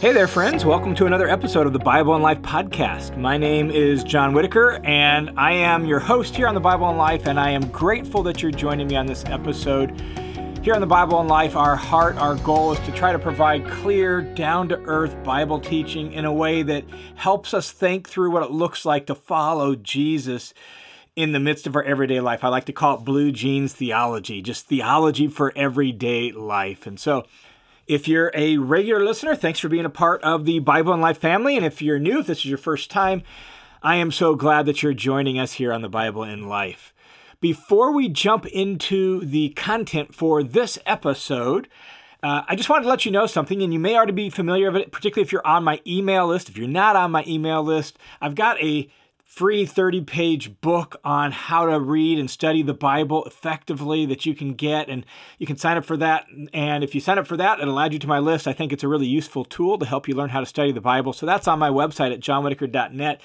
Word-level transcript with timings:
Hey 0.00 0.14
there, 0.14 0.26
friends. 0.26 0.64
Welcome 0.64 0.94
to 0.94 1.04
another 1.04 1.28
episode 1.28 1.66
of 1.66 1.74
the 1.74 1.78
Bible 1.78 2.14
and 2.14 2.22
Life 2.22 2.40
podcast. 2.40 3.18
My 3.18 3.36
name 3.36 3.70
is 3.70 4.02
John 4.02 4.32
Whitaker, 4.32 4.80
and 4.82 5.30
I 5.38 5.52
am 5.52 5.84
your 5.84 5.98
host 5.98 6.34
here 6.34 6.48
on 6.48 6.54
the 6.54 6.60
Bible 6.60 6.88
and 6.88 6.96
Life, 6.96 7.26
and 7.26 7.38
I 7.38 7.50
am 7.50 7.68
grateful 7.70 8.22
that 8.22 8.40
you're 8.40 8.50
joining 8.50 8.86
me 8.86 8.96
on 8.96 9.04
this 9.04 9.26
episode. 9.26 9.90
Here 10.62 10.72
on 10.72 10.80
the 10.80 10.86
Bible 10.86 11.20
and 11.20 11.28
Life, 11.28 11.54
our 11.54 11.76
heart, 11.76 12.16
our 12.16 12.36
goal 12.36 12.72
is 12.72 12.78
to 12.86 12.92
try 12.92 13.12
to 13.12 13.18
provide 13.18 13.68
clear, 13.68 14.22
down 14.22 14.70
to 14.70 14.80
earth 14.86 15.22
Bible 15.22 15.60
teaching 15.60 16.14
in 16.14 16.24
a 16.24 16.32
way 16.32 16.62
that 16.62 16.86
helps 17.16 17.52
us 17.52 17.70
think 17.70 18.08
through 18.08 18.30
what 18.30 18.42
it 18.42 18.50
looks 18.50 18.86
like 18.86 19.04
to 19.08 19.14
follow 19.14 19.76
Jesus 19.76 20.54
in 21.14 21.32
the 21.32 21.40
midst 21.40 21.66
of 21.66 21.76
our 21.76 21.82
everyday 21.82 22.20
life. 22.20 22.42
I 22.42 22.48
like 22.48 22.64
to 22.64 22.72
call 22.72 22.96
it 22.96 23.04
blue 23.04 23.32
jeans 23.32 23.74
theology, 23.74 24.40
just 24.40 24.66
theology 24.66 25.28
for 25.28 25.52
everyday 25.54 26.32
life. 26.32 26.86
And 26.86 26.98
so, 26.98 27.26
if 27.90 28.06
you're 28.06 28.30
a 28.34 28.56
regular 28.56 29.04
listener, 29.04 29.34
thanks 29.34 29.58
for 29.58 29.68
being 29.68 29.84
a 29.84 29.90
part 29.90 30.22
of 30.22 30.44
the 30.44 30.60
Bible 30.60 30.92
and 30.92 31.02
Life 31.02 31.18
family. 31.18 31.56
And 31.56 31.66
if 31.66 31.82
you're 31.82 31.98
new, 31.98 32.20
if 32.20 32.28
this 32.28 32.38
is 32.38 32.44
your 32.44 32.56
first 32.56 32.88
time, 32.88 33.24
I 33.82 33.96
am 33.96 34.12
so 34.12 34.36
glad 34.36 34.66
that 34.66 34.80
you're 34.80 34.94
joining 34.94 35.40
us 35.40 35.54
here 35.54 35.72
on 35.72 35.82
the 35.82 35.88
Bible 35.88 36.22
and 36.22 36.48
Life. 36.48 36.94
Before 37.40 37.90
we 37.90 38.08
jump 38.08 38.46
into 38.46 39.24
the 39.24 39.48
content 39.50 40.14
for 40.14 40.44
this 40.44 40.78
episode, 40.86 41.66
uh, 42.22 42.42
I 42.46 42.54
just 42.54 42.68
wanted 42.68 42.84
to 42.84 42.90
let 42.90 43.04
you 43.04 43.10
know 43.10 43.26
something, 43.26 43.60
and 43.60 43.72
you 43.72 43.80
may 43.80 43.96
already 43.96 44.12
be 44.12 44.30
familiar 44.30 44.70
with 44.70 44.82
it, 44.82 44.92
particularly 44.92 45.26
if 45.26 45.32
you're 45.32 45.44
on 45.44 45.64
my 45.64 45.80
email 45.84 46.28
list. 46.28 46.48
If 46.48 46.56
you're 46.56 46.68
not 46.68 46.94
on 46.94 47.10
my 47.10 47.24
email 47.26 47.60
list, 47.60 47.98
I've 48.20 48.36
got 48.36 48.62
a 48.62 48.88
free 49.30 49.64
30 49.64 50.00
page 50.00 50.60
book 50.60 50.96
on 51.04 51.30
how 51.30 51.64
to 51.64 51.78
read 51.78 52.18
and 52.18 52.28
study 52.28 52.64
the 52.64 52.74
Bible 52.74 53.24
effectively 53.26 54.04
that 54.04 54.26
you 54.26 54.34
can 54.34 54.54
get. 54.54 54.88
And 54.88 55.06
you 55.38 55.46
can 55.46 55.56
sign 55.56 55.76
up 55.76 55.84
for 55.84 55.96
that. 55.98 56.26
And 56.52 56.82
if 56.82 56.96
you 56.96 57.00
sign 57.00 57.16
up 57.16 57.28
for 57.28 57.36
that, 57.36 57.60
it'll 57.60 57.78
add 57.78 57.92
you 57.92 58.00
to 58.00 58.08
my 58.08 58.18
list. 58.18 58.48
I 58.48 58.52
think 58.52 58.72
it's 58.72 58.82
a 58.82 58.88
really 58.88 59.06
useful 59.06 59.44
tool 59.44 59.78
to 59.78 59.86
help 59.86 60.08
you 60.08 60.16
learn 60.16 60.30
how 60.30 60.40
to 60.40 60.46
study 60.46 60.72
the 60.72 60.80
Bible. 60.80 61.12
So 61.12 61.26
that's 61.26 61.46
on 61.46 61.60
my 61.60 61.70
website 61.70 62.12
at 62.12 62.18
johnwhitaker.net. 62.18 63.20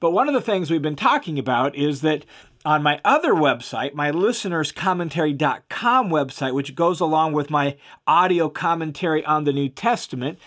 But 0.00 0.10
one 0.10 0.28
of 0.28 0.34
the 0.34 0.42
things 0.42 0.70
we've 0.70 0.82
been 0.82 0.96
talking 0.96 1.38
about 1.38 1.74
is 1.74 2.02
that 2.02 2.26
on 2.66 2.82
my 2.82 3.00
other 3.02 3.32
website, 3.32 3.94
my 3.94 4.10
listenerscommentary.com 4.10 6.10
website, 6.10 6.52
which 6.52 6.74
goes 6.74 7.00
along 7.00 7.32
with 7.32 7.48
my 7.48 7.78
audio 8.06 8.50
commentary 8.50 9.24
on 9.24 9.44
the 9.44 9.54
New 9.54 9.70
Testament, 9.70 10.38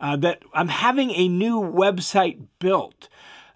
uh, 0.00 0.16
that 0.16 0.42
I'm 0.52 0.68
having 0.68 1.12
a 1.12 1.28
new 1.28 1.60
website 1.60 2.40
built 2.58 3.08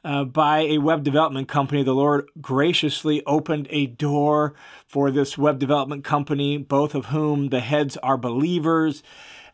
uh, 0.05 0.25
by 0.25 0.61
a 0.61 0.79
web 0.79 1.05
development 1.05 1.49
company. 1.49 1.83
The 1.83 1.95
Lord 1.95 2.29
graciously 2.41 3.25
opened 3.25 3.69
a 3.71 3.87
door 3.87 4.55
for 4.87 5.11
this 5.11 5.39
web 5.39 5.59
development 5.59 6.05
company, 6.05 6.57
both 6.59 6.95
of 6.95 7.07
whom 7.07 7.49
the 7.49 7.61
heads 7.61 7.97
are 7.99 8.17
believers. 8.17 9.03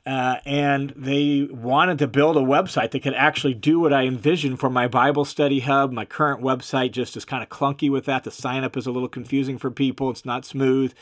Uh, 0.07 0.41
and 0.47 0.95
they 0.97 1.47
wanted 1.51 1.99
to 1.99 2.07
build 2.07 2.37
a 2.39 2.41
website 2.41 2.93
that 2.93 3.03
could 3.03 3.13
actually 3.13 3.53
do 3.53 3.79
what 3.79 3.93
I 3.93 4.05
envisioned 4.05 4.59
for 4.59 4.71
my 4.71 4.89
Bible 4.89 5.27
study 5.27 5.61
hub. 5.61 5.93
My 5.93 6.07
current 6.07 6.41
website 6.41 6.93
just 6.93 7.15
is 7.15 7.27
kind 7.27 7.43
of 7.43 7.51
clunky 7.51 7.91
with 7.91 8.07
that. 8.07 8.25
The 8.25 8.31
sign 8.31 8.65
up 8.65 8.75
is 8.77 8.87
a 8.87 8.91
little 8.91 9.09
confusing 9.09 9.59
for 9.59 9.71
people, 9.71 10.09
it's 10.11 10.25
not 10.25 10.47
smooth. 10.47 10.95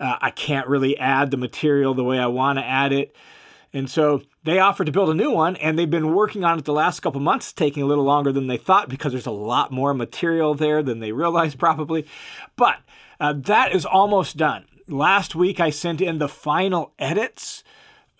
Uh, 0.00 0.16
I 0.20 0.30
can't 0.30 0.66
really 0.66 0.98
add 0.98 1.30
the 1.30 1.36
material 1.36 1.94
the 1.94 2.02
way 2.02 2.18
I 2.18 2.26
want 2.26 2.58
to 2.58 2.64
add 2.64 2.92
it. 2.92 3.14
And 3.72 3.88
so 3.88 4.22
they 4.44 4.58
offered 4.58 4.86
to 4.86 4.92
build 4.92 5.10
a 5.10 5.14
new 5.14 5.30
one, 5.30 5.56
and 5.56 5.78
they've 5.78 5.88
been 5.88 6.14
working 6.14 6.44
on 6.44 6.58
it 6.58 6.64
the 6.64 6.72
last 6.72 7.00
couple 7.00 7.20
months, 7.20 7.52
taking 7.52 7.82
a 7.82 7.86
little 7.86 8.04
longer 8.04 8.32
than 8.32 8.48
they 8.48 8.56
thought 8.56 8.88
because 8.88 9.12
there's 9.12 9.26
a 9.26 9.30
lot 9.30 9.70
more 9.70 9.94
material 9.94 10.54
there 10.54 10.82
than 10.82 11.00
they 11.00 11.12
realized 11.22 11.58
probably. 11.58 12.06
But 12.56 12.78
uh, 13.20 13.34
that 13.36 13.72
is 13.72 13.86
almost 13.86 14.36
done. 14.36 14.64
Last 14.88 15.34
week, 15.34 15.60
I 15.60 15.70
sent 15.70 16.00
in 16.00 16.18
the 16.18 16.28
final 16.28 16.92
edits. 16.98 17.62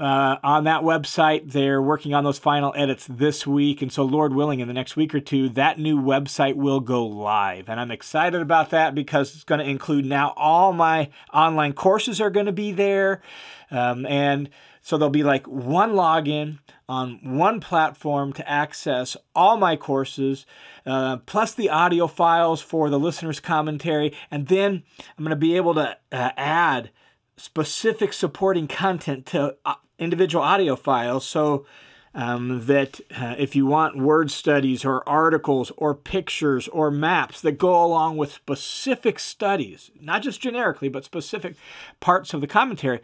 Uh, 0.01 0.37
on 0.43 0.65
that 0.65 0.83
website. 0.83 1.53
They're 1.53 1.81
working 1.81 2.13
on 2.13 2.25
those 2.25 2.39
final 2.39 2.73
edits 2.77 3.07
this 3.09 3.47
week. 3.47 3.83
And 3.83 3.93
so, 3.93 4.03
Lord 4.03 4.35
willing, 4.35 4.59
in 4.59 4.67
the 4.67 4.75
next 4.75 4.97
week 4.97 5.15
or 5.15 5.21
two, 5.21 5.49
that 5.51 5.79
new 5.79 6.01
website 6.01 6.57
will 6.57 6.81
go 6.81 7.07
live. 7.07 7.69
And 7.69 7.79
I'm 7.79 7.93
excited 7.93 8.41
about 8.41 8.71
that 8.71 8.97
because 8.97 9.33
it's 9.35 9.45
going 9.45 9.61
to 9.61 9.69
include 9.69 10.05
now 10.05 10.33
all 10.37 10.73
my 10.73 11.11
online 11.33 11.73
courses 11.73 12.21
are 12.21 12.31
going 12.31 12.47
to 12.47 12.53
be 12.53 12.73
there. 12.73 13.23
Um, 13.71 14.05
and 14.07 14.51
so 14.83 14.99
there'll 14.99 15.11
be 15.11 15.23
like 15.23 15.47
one 15.47 15.93
login 15.93 16.59
on 16.89 17.21
one 17.23 17.61
platform 17.61 18.33
to 18.33 18.51
access 18.51 19.17
all 19.35 19.57
my 19.57 19.77
courses, 19.77 20.45
uh, 20.85 21.19
plus 21.19 21.55
the 21.55 21.71
audio 21.71 22.09
files 22.09 22.61
for 22.61 22.91
the 22.91 22.99
listener's 22.99 23.39
commentary. 23.39 24.13
And 24.31 24.49
then 24.49 24.83
I'm 25.17 25.25
going 25.25 25.31
to 25.31 25.37
be 25.37 25.57
able 25.57 25.75
to 25.75 25.97
uh, 26.11 26.31
add 26.37 26.91
specific 27.37 28.13
supporting 28.13 28.69
content 28.69 29.27
to 29.27 29.57
uh, 29.65 29.75
individual 29.99 30.45
audio 30.45 30.77
files. 30.77 31.27
So 31.27 31.67
um, 32.15 32.67
that 32.67 33.01
uh, 33.17 33.35
if 33.39 33.57
you 33.57 33.67
want 33.67 33.97
word 33.97 34.31
studies 34.31 34.85
or 34.85 35.09
articles 35.09 35.73
or 35.77 35.95
pictures 35.95 36.69
or 36.69 36.91
maps 36.91 37.41
that 37.41 37.53
go 37.53 37.83
along 37.83 38.19
with 38.19 38.33
specific 38.33 39.19
studies, 39.19 39.91
not 40.01 40.23
just 40.23 40.41
generically, 40.41 40.89
but 40.89 41.05
specific 41.05 41.55
parts 42.01 42.35
of 42.35 42.41
the 42.41 42.47
commentary, 42.47 43.01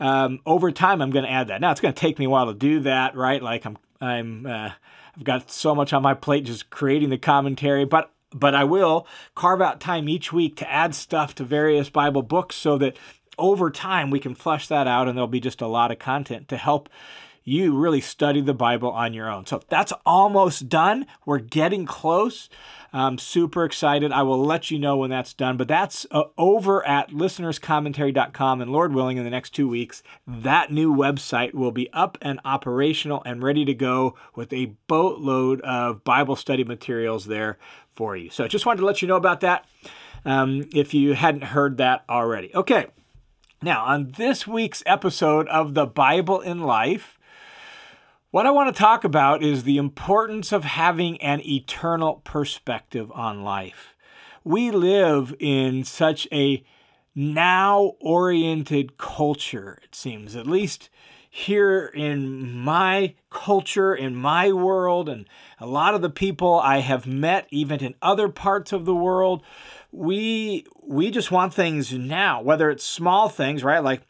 um, 0.00 0.40
over 0.44 0.72
time 0.72 1.00
I'm 1.00 1.10
going 1.10 1.24
to 1.24 1.30
add 1.30 1.48
that. 1.48 1.60
Now 1.60 1.70
it's 1.70 1.80
going 1.80 1.94
to 1.94 2.00
take 2.00 2.18
me 2.18 2.24
a 2.24 2.30
while 2.30 2.46
to 2.46 2.54
do 2.54 2.80
that, 2.80 3.16
right? 3.16 3.42
Like 3.42 3.64
I'm, 3.64 3.78
I'm, 4.00 4.46
uh, 4.46 4.70
I've 5.16 5.24
got 5.24 5.50
so 5.50 5.74
much 5.74 5.92
on 5.92 6.02
my 6.02 6.14
plate 6.14 6.44
just 6.44 6.70
creating 6.70 7.10
the 7.10 7.18
commentary, 7.18 7.84
but 7.84 8.12
but 8.30 8.54
I 8.54 8.64
will 8.64 9.06
carve 9.34 9.62
out 9.62 9.80
time 9.80 10.06
each 10.06 10.34
week 10.34 10.56
to 10.56 10.70
add 10.70 10.94
stuff 10.94 11.34
to 11.36 11.44
various 11.44 11.88
Bible 11.88 12.20
books 12.20 12.56
so 12.56 12.76
that 12.76 12.98
over 13.38 13.70
time 13.70 14.10
we 14.10 14.20
can 14.20 14.34
flesh 14.34 14.68
that 14.68 14.86
out 14.86 15.08
and 15.08 15.16
there'll 15.16 15.28
be 15.28 15.40
just 15.40 15.60
a 15.60 15.66
lot 15.66 15.90
of 15.90 15.98
content 15.98 16.48
to 16.48 16.56
help 16.56 16.88
you 17.48 17.76
really 17.76 18.00
study 18.00 18.42
the 18.42 18.54
Bible 18.54 18.90
on 18.90 19.14
your 19.14 19.30
own. 19.30 19.46
So 19.46 19.62
that's 19.68 19.92
almost 20.04 20.68
done. 20.68 21.06
We're 21.24 21.38
getting 21.38 21.86
close. 21.86 22.50
I'm 22.92 23.18
super 23.18 23.64
excited. 23.64 24.12
I 24.12 24.22
will 24.22 24.42
let 24.42 24.70
you 24.70 24.78
know 24.78 24.98
when 24.98 25.10
that's 25.10 25.32
done. 25.32 25.56
But 25.56 25.68
that's 25.68 26.06
uh, 26.10 26.24
over 26.36 26.86
at 26.86 27.10
listenerscommentary.com. 27.10 28.60
And 28.60 28.70
Lord 28.70 28.92
willing, 28.92 29.16
in 29.16 29.24
the 29.24 29.30
next 29.30 29.50
two 29.50 29.68
weeks, 29.68 30.02
that 30.26 30.70
new 30.70 30.94
website 30.94 31.54
will 31.54 31.72
be 31.72 31.90
up 31.92 32.18
and 32.20 32.38
operational 32.44 33.22
and 33.24 33.42
ready 33.42 33.64
to 33.64 33.74
go 33.74 34.14
with 34.34 34.52
a 34.52 34.74
boatload 34.86 35.60
of 35.62 36.04
Bible 36.04 36.36
study 36.36 36.64
materials 36.64 37.26
there 37.26 37.58
for 37.94 38.14
you. 38.16 38.30
So 38.30 38.44
I 38.44 38.48
just 38.48 38.66
wanted 38.66 38.80
to 38.80 38.86
let 38.86 39.00
you 39.00 39.08
know 39.08 39.16
about 39.16 39.40
that 39.40 39.66
um, 40.24 40.68
if 40.74 40.92
you 40.92 41.14
hadn't 41.14 41.44
heard 41.44 41.78
that 41.78 42.04
already. 42.08 42.54
Okay. 42.54 42.86
Now, 43.60 43.86
on 43.86 44.12
this 44.16 44.46
week's 44.46 44.84
episode 44.86 45.48
of 45.48 45.74
The 45.74 45.84
Bible 45.84 46.40
and 46.40 46.64
Life, 46.64 47.18
what 48.30 48.46
I 48.46 48.52
want 48.52 48.72
to 48.72 48.78
talk 48.80 49.02
about 49.02 49.42
is 49.42 49.64
the 49.64 49.78
importance 49.78 50.52
of 50.52 50.62
having 50.62 51.20
an 51.20 51.40
eternal 51.44 52.22
perspective 52.22 53.10
on 53.10 53.42
life. 53.42 53.96
We 54.44 54.70
live 54.70 55.34
in 55.40 55.82
such 55.82 56.28
a 56.30 56.64
now 57.16 57.94
oriented 58.00 58.96
culture, 58.96 59.80
it 59.82 59.92
seems, 59.92 60.36
at 60.36 60.46
least 60.46 60.88
here 61.30 61.86
in 61.86 62.52
my 62.58 63.14
culture, 63.30 63.94
in 63.94 64.14
my 64.14 64.52
world, 64.52 65.08
and 65.08 65.26
a 65.60 65.66
lot 65.66 65.94
of 65.94 66.02
the 66.02 66.10
people 66.10 66.58
I 66.58 66.78
have 66.78 67.06
met, 67.06 67.46
even 67.50 67.80
in 67.80 67.94
other 68.00 68.28
parts 68.28 68.72
of 68.72 68.84
the 68.84 68.94
world, 68.94 69.42
we 69.92 70.66
we 70.82 71.10
just 71.10 71.30
want 71.30 71.54
things 71.54 71.92
now, 71.92 72.42
whether 72.42 72.70
it's 72.70 72.84
small 72.84 73.28
things, 73.28 73.62
right? 73.62 73.82
Like 73.82 74.02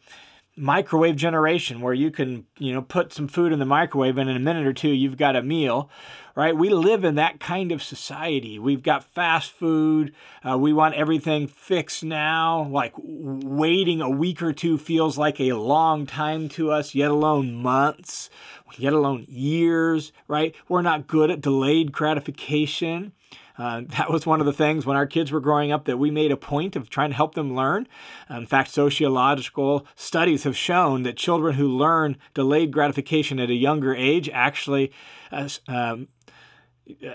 microwave 0.59 1.17
generation 1.17 1.81
where 1.81 1.95
you 1.95 2.11
can 2.11 2.47
you 2.59 2.73
know 2.73 2.83
put 2.83 3.13
some 3.13 3.29
food 3.29 3.53
in 3.53 3.59
the 3.59 3.65
microwave 3.65 4.19
and 4.19 4.29
in 4.29 4.37
a 4.37 4.41
minute 4.41 4.67
or 4.67 4.73
two 4.73 4.91
you've 4.91 5.17
got 5.17 5.37
a 5.37 5.43
meal 5.43 5.91
right? 6.39 6.57
We 6.57 6.69
live 6.69 7.03
in 7.03 7.17
that 7.17 7.41
kind 7.41 7.73
of 7.73 7.83
society. 7.83 8.61
We've 8.61 8.85
got 8.85 9.03
fast 9.03 9.51
food. 9.51 10.15
Uh, 10.49 10.57
we 10.57 10.73
want 10.73 10.95
everything 10.95 11.49
fixed 11.49 12.05
now. 12.05 12.69
Like 12.71 12.93
waiting 12.97 14.01
a 14.01 14.09
week 14.09 14.41
or 14.41 14.53
two 14.53 14.79
feels 14.79 15.19
like 15.19 15.41
a 15.41 15.55
long 15.55 16.07
time 16.07 16.49
to 16.51 16.71
us 16.71 16.95
yet 16.95 17.11
alone 17.11 17.55
months 17.55 18.31
yet 18.77 18.93
alone 18.93 19.25
years 19.29 20.13
right? 20.29 20.55
We're 20.69 20.83
not 20.83 21.07
good 21.07 21.31
at 21.31 21.41
delayed 21.41 21.91
gratification 21.91 23.13
uh, 23.59 23.83
that 23.87 24.11
was 24.11 24.25
one 24.25 24.41
of 24.41 24.47
the 24.47 24.53
things 24.53 24.87
when 24.87 24.97
our 24.97 25.07
kids 25.07 25.33
were 25.33 25.41
growing 25.41 25.73
up 25.73 25.85
that 25.85 25.99
we 25.99 26.11
made 26.11 26.33
a 26.33 26.37
point 26.37 26.77
of 26.77 26.89
trying 26.89 27.11
to 27.11 27.17
help 27.17 27.35
them 27.35 27.55
learn. 27.55 27.87
in 28.31 28.47
fact, 28.47 28.71
sociological 28.71 29.87
studies 29.95 30.45
have 30.45 30.57
shown 30.57 31.03
that 31.03 31.17
children 31.17 31.55
who 31.57 31.69
learn 31.69 32.17
delayed 32.35 32.71
gratification 32.71 33.39
at 33.39 33.51
a 33.51 33.55
younger 33.55 33.95
age 33.95 34.31
actually 34.33 34.93
uh, 35.33 35.49
um, 35.67 36.09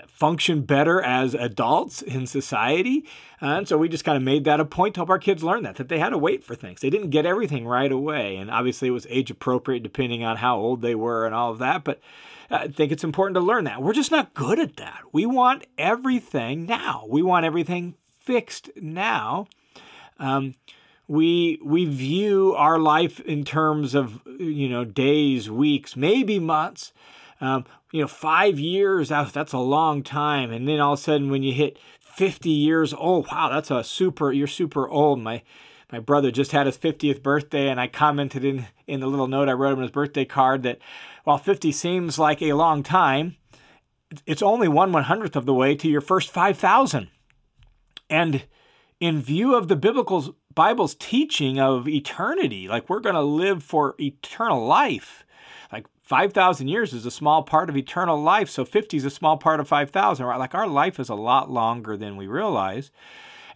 function 0.06 0.62
better 0.62 1.02
as 1.02 1.34
adults 1.34 2.02
in 2.02 2.26
society. 2.26 3.04
And 3.40 3.66
so 3.68 3.76
we 3.76 3.88
just 3.88 4.04
kind 4.04 4.16
of 4.16 4.22
made 4.22 4.44
that 4.44 4.60
a 4.60 4.64
point 4.64 4.94
to 4.94 5.00
help 5.00 5.10
our 5.10 5.18
kids 5.18 5.42
learn 5.42 5.62
that, 5.64 5.76
that 5.76 5.88
they 5.88 5.98
had 5.98 6.10
to 6.10 6.18
wait 6.18 6.44
for 6.44 6.54
things. 6.54 6.80
They 6.80 6.90
didn't 6.90 7.10
get 7.10 7.26
everything 7.26 7.66
right 7.66 7.90
away. 7.90 8.36
And 8.36 8.50
obviously 8.50 8.88
it 8.88 8.92
was 8.92 9.06
age 9.10 9.30
appropriate 9.30 9.82
depending 9.82 10.24
on 10.24 10.36
how 10.36 10.58
old 10.58 10.82
they 10.82 10.94
were 10.94 11.26
and 11.26 11.34
all 11.34 11.50
of 11.50 11.58
that. 11.58 11.84
But 11.84 12.00
I 12.50 12.68
think 12.68 12.92
it's 12.92 13.04
important 13.04 13.34
to 13.36 13.40
learn 13.40 13.64
that. 13.64 13.82
We're 13.82 13.92
just 13.92 14.10
not 14.10 14.34
good 14.34 14.58
at 14.58 14.76
that. 14.76 15.02
We 15.12 15.26
want 15.26 15.66
everything 15.78 16.66
now. 16.66 17.06
We 17.08 17.22
want 17.22 17.46
everything 17.46 17.94
fixed 18.20 18.70
now. 18.76 19.46
Um, 20.18 20.54
we 21.06 21.58
we 21.62 21.84
view 21.84 22.54
our 22.56 22.78
life 22.78 23.20
in 23.20 23.44
terms 23.44 23.94
of 23.94 24.22
you 24.26 24.68
know 24.68 24.84
days, 24.84 25.50
weeks, 25.50 25.96
maybe 25.96 26.38
months. 26.38 26.92
Um, 27.40 27.64
you 27.94 28.00
know, 28.00 28.08
five 28.08 28.58
years, 28.58 29.08
that's 29.08 29.52
a 29.52 29.58
long 29.58 30.02
time. 30.02 30.50
And 30.50 30.66
then 30.66 30.80
all 30.80 30.94
of 30.94 30.98
a 30.98 31.02
sudden, 31.02 31.30
when 31.30 31.44
you 31.44 31.52
hit 31.52 31.78
50 32.00 32.48
years 32.50 32.92
old, 32.92 33.28
wow, 33.30 33.48
that's 33.50 33.70
a 33.70 33.84
super, 33.84 34.32
you're 34.32 34.46
super 34.46 34.88
old. 34.88 35.20
My, 35.20 35.42
my 35.92 36.00
brother 36.00 36.30
just 36.30 36.52
had 36.52 36.66
his 36.66 36.76
50th 36.76 37.22
birthday, 37.22 37.68
and 37.68 37.80
I 37.80 37.86
commented 37.86 38.44
in, 38.44 38.66
in 38.86 39.00
the 39.00 39.06
little 39.06 39.28
note 39.28 39.48
I 39.48 39.52
wrote 39.52 39.74
him 39.74 39.80
his 39.82 39.90
birthday 39.90 40.24
card 40.24 40.64
that 40.64 40.78
while 41.24 41.38
50 41.38 41.72
seems 41.72 42.18
like 42.18 42.40
a 42.40 42.52
long 42.52 42.82
time, 42.82 43.36
it's 44.26 44.42
only 44.42 44.68
one 44.68 44.92
one 44.92 45.04
hundredth 45.04 45.36
of 45.36 45.46
the 45.46 45.54
way 45.54 45.74
to 45.74 45.88
your 45.88 46.00
first 46.00 46.30
5,000. 46.30 47.08
And 48.08 48.44
in 49.00 49.20
view 49.20 49.54
of 49.54 49.68
the 49.68 49.76
biblical 49.76 50.36
Bible's 50.54 50.94
teaching 50.94 51.58
of 51.58 51.88
eternity, 51.88 52.68
like 52.68 52.88
we're 52.88 53.00
going 53.00 53.16
to 53.16 53.22
live 53.22 53.62
for 53.62 53.94
eternal 53.98 54.64
life, 54.64 55.24
like 55.72 55.86
5,000 56.02 56.68
years 56.68 56.92
is 56.92 57.06
a 57.06 57.10
small 57.10 57.42
part 57.42 57.68
of 57.68 57.76
eternal 57.76 58.22
life, 58.22 58.48
so 58.48 58.64
50 58.64 58.96
is 58.98 59.04
a 59.04 59.10
small 59.10 59.36
part 59.36 59.58
of 59.58 59.66
5,000, 59.66 60.24
right? 60.24 60.38
Like 60.38 60.54
our 60.54 60.68
life 60.68 61.00
is 61.00 61.08
a 61.08 61.14
lot 61.14 61.50
longer 61.50 61.96
than 61.96 62.16
we 62.16 62.26
realize. 62.26 62.90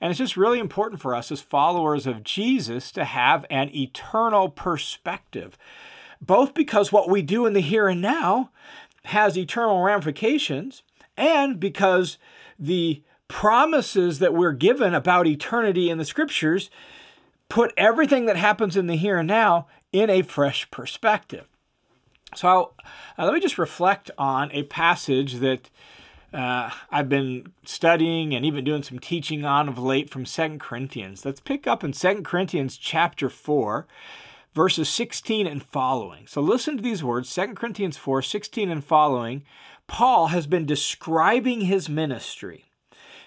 And 0.00 0.10
it's 0.10 0.18
just 0.18 0.36
really 0.36 0.58
important 0.58 1.00
for 1.00 1.14
us 1.14 1.30
as 1.30 1.40
followers 1.40 2.06
of 2.06 2.24
Jesus 2.24 2.92
to 2.92 3.04
have 3.04 3.44
an 3.50 3.74
eternal 3.74 4.48
perspective, 4.48 5.58
both 6.20 6.54
because 6.54 6.92
what 6.92 7.08
we 7.08 7.22
do 7.22 7.46
in 7.46 7.52
the 7.52 7.60
here 7.60 7.88
and 7.88 8.00
now 8.00 8.50
has 9.04 9.36
eternal 9.36 9.82
ramifications, 9.82 10.82
and 11.16 11.58
because 11.58 12.18
the 12.58 13.02
promises 13.28 14.18
that 14.18 14.34
we're 14.34 14.52
given 14.52 14.94
about 14.94 15.26
eternity 15.26 15.90
in 15.90 15.98
the 15.98 16.04
scriptures 16.04 16.70
put 17.48 17.72
everything 17.76 18.26
that 18.26 18.36
happens 18.36 18.76
in 18.76 18.86
the 18.86 18.96
here 18.96 19.18
and 19.18 19.28
now 19.28 19.66
in 19.92 20.10
a 20.10 20.22
fresh 20.22 20.70
perspective. 20.70 21.46
So 22.34 22.72
uh, 23.18 23.24
let 23.24 23.34
me 23.34 23.40
just 23.40 23.58
reflect 23.58 24.10
on 24.18 24.50
a 24.52 24.64
passage 24.64 25.34
that 25.36 25.70
uh, 26.32 26.70
I've 26.90 27.08
been 27.08 27.52
studying 27.64 28.34
and 28.34 28.44
even 28.44 28.64
doing 28.64 28.82
some 28.82 28.98
teaching 28.98 29.44
on 29.44 29.68
of 29.68 29.78
late 29.78 30.10
from 30.10 30.26
Second 30.26 30.60
Corinthians. 30.60 31.24
Let's 31.24 31.40
pick 31.40 31.66
up 31.66 31.82
in 31.82 31.94
Second 31.94 32.24
Corinthians 32.24 32.76
chapter 32.76 33.30
4, 33.30 33.86
verses 34.54 34.88
16 34.88 35.46
and 35.46 35.62
following. 35.62 36.26
So 36.26 36.40
listen 36.40 36.76
to 36.76 36.82
these 36.82 37.04
words 37.04 37.28
Second 37.28 37.56
Corinthians 37.56 37.96
4, 37.96 38.22
16 38.22 38.70
and 38.70 38.84
following. 38.84 39.44
Paul 39.86 40.28
has 40.28 40.46
been 40.46 40.66
describing 40.66 41.62
his 41.62 41.88
ministry. 41.88 42.66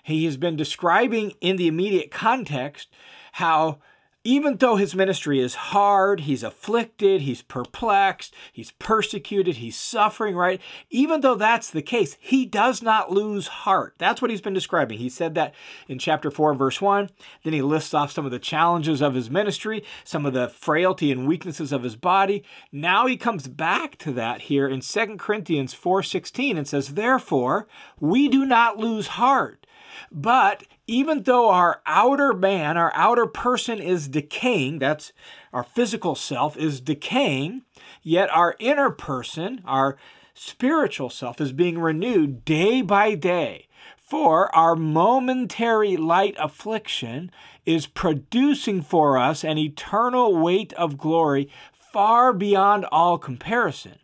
He 0.03 0.25
has 0.25 0.37
been 0.37 0.55
describing 0.55 1.33
in 1.41 1.57
the 1.57 1.67
immediate 1.67 2.11
context 2.11 2.89
how 3.33 3.79
even 4.23 4.57
though 4.57 4.75
his 4.75 4.93
ministry 4.93 5.39
is 5.39 5.55
hard, 5.55 6.21
he's 6.21 6.43
afflicted, 6.43 7.21
he's 7.21 7.41
perplexed, 7.41 8.33
he's 8.51 8.71
persecuted, 8.71 9.57
he's 9.57 9.75
suffering, 9.75 10.35
right? 10.35 10.61
Even 10.91 11.21
though 11.21 11.35
that's 11.35 11.71
the 11.71 11.81
case, 11.81 12.17
he 12.19 12.45
does 12.45 12.83
not 12.83 13.11
lose 13.11 13.47
heart. 13.47 13.95
That's 13.97 14.21
what 14.21 14.29
he's 14.29 14.41
been 14.41 14.53
describing. 14.53 14.99
He 14.99 15.09
said 15.09 15.33
that 15.35 15.55
in 15.87 15.97
chapter 15.97 16.29
4, 16.29 16.53
verse 16.53 16.79
1. 16.79 17.09
Then 17.43 17.53
he 17.53 17.63
lists 17.63 17.93
off 17.95 18.11
some 18.11 18.25
of 18.25 18.31
the 18.31 18.39
challenges 18.39 19.01
of 19.01 19.15
his 19.15 19.31
ministry, 19.31 19.83
some 20.03 20.25
of 20.25 20.33
the 20.33 20.49
frailty 20.49 21.11
and 21.11 21.27
weaknesses 21.27 21.71
of 21.71 21.83
his 21.83 21.95
body. 21.95 22.43
Now 22.71 23.07
he 23.07 23.17
comes 23.17 23.47
back 23.47 23.97
to 23.99 24.11
that 24.13 24.43
here 24.43 24.67
in 24.67 24.81
2 24.81 25.17
Corinthians 25.17 25.73
4:16 25.73 26.57
and 26.57 26.67
says, 26.67 26.93
"Therefore, 26.93 27.67
we 27.99 28.27
do 28.27 28.45
not 28.45 28.77
lose 28.77 29.07
heart." 29.07 29.65
But 30.11 30.63
even 30.87 31.23
though 31.23 31.49
our 31.49 31.81
outer 31.85 32.33
man, 32.33 32.77
our 32.77 32.91
outer 32.93 33.25
person 33.25 33.79
is 33.79 34.07
decaying, 34.07 34.79
that's 34.79 35.13
our 35.53 35.63
physical 35.63 36.15
self 36.15 36.57
is 36.57 36.81
decaying, 36.81 37.63
yet 38.03 38.29
our 38.29 38.55
inner 38.59 38.89
person, 38.89 39.61
our 39.65 39.97
spiritual 40.33 41.09
self, 41.09 41.39
is 41.39 41.51
being 41.51 41.79
renewed 41.79 42.45
day 42.45 42.81
by 42.81 43.15
day. 43.15 43.67
For 43.97 44.53
our 44.53 44.75
momentary 44.75 45.95
light 45.95 46.35
affliction 46.37 47.31
is 47.65 47.87
producing 47.87 48.81
for 48.81 49.17
us 49.17 49.45
an 49.45 49.57
eternal 49.57 50.35
weight 50.37 50.73
of 50.73 50.97
glory 50.97 51.49
far 51.71 52.33
beyond 52.33 52.85
all 52.91 53.17
comparison. 53.17 53.99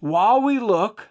While 0.00 0.42
we 0.42 0.58
look 0.58 1.08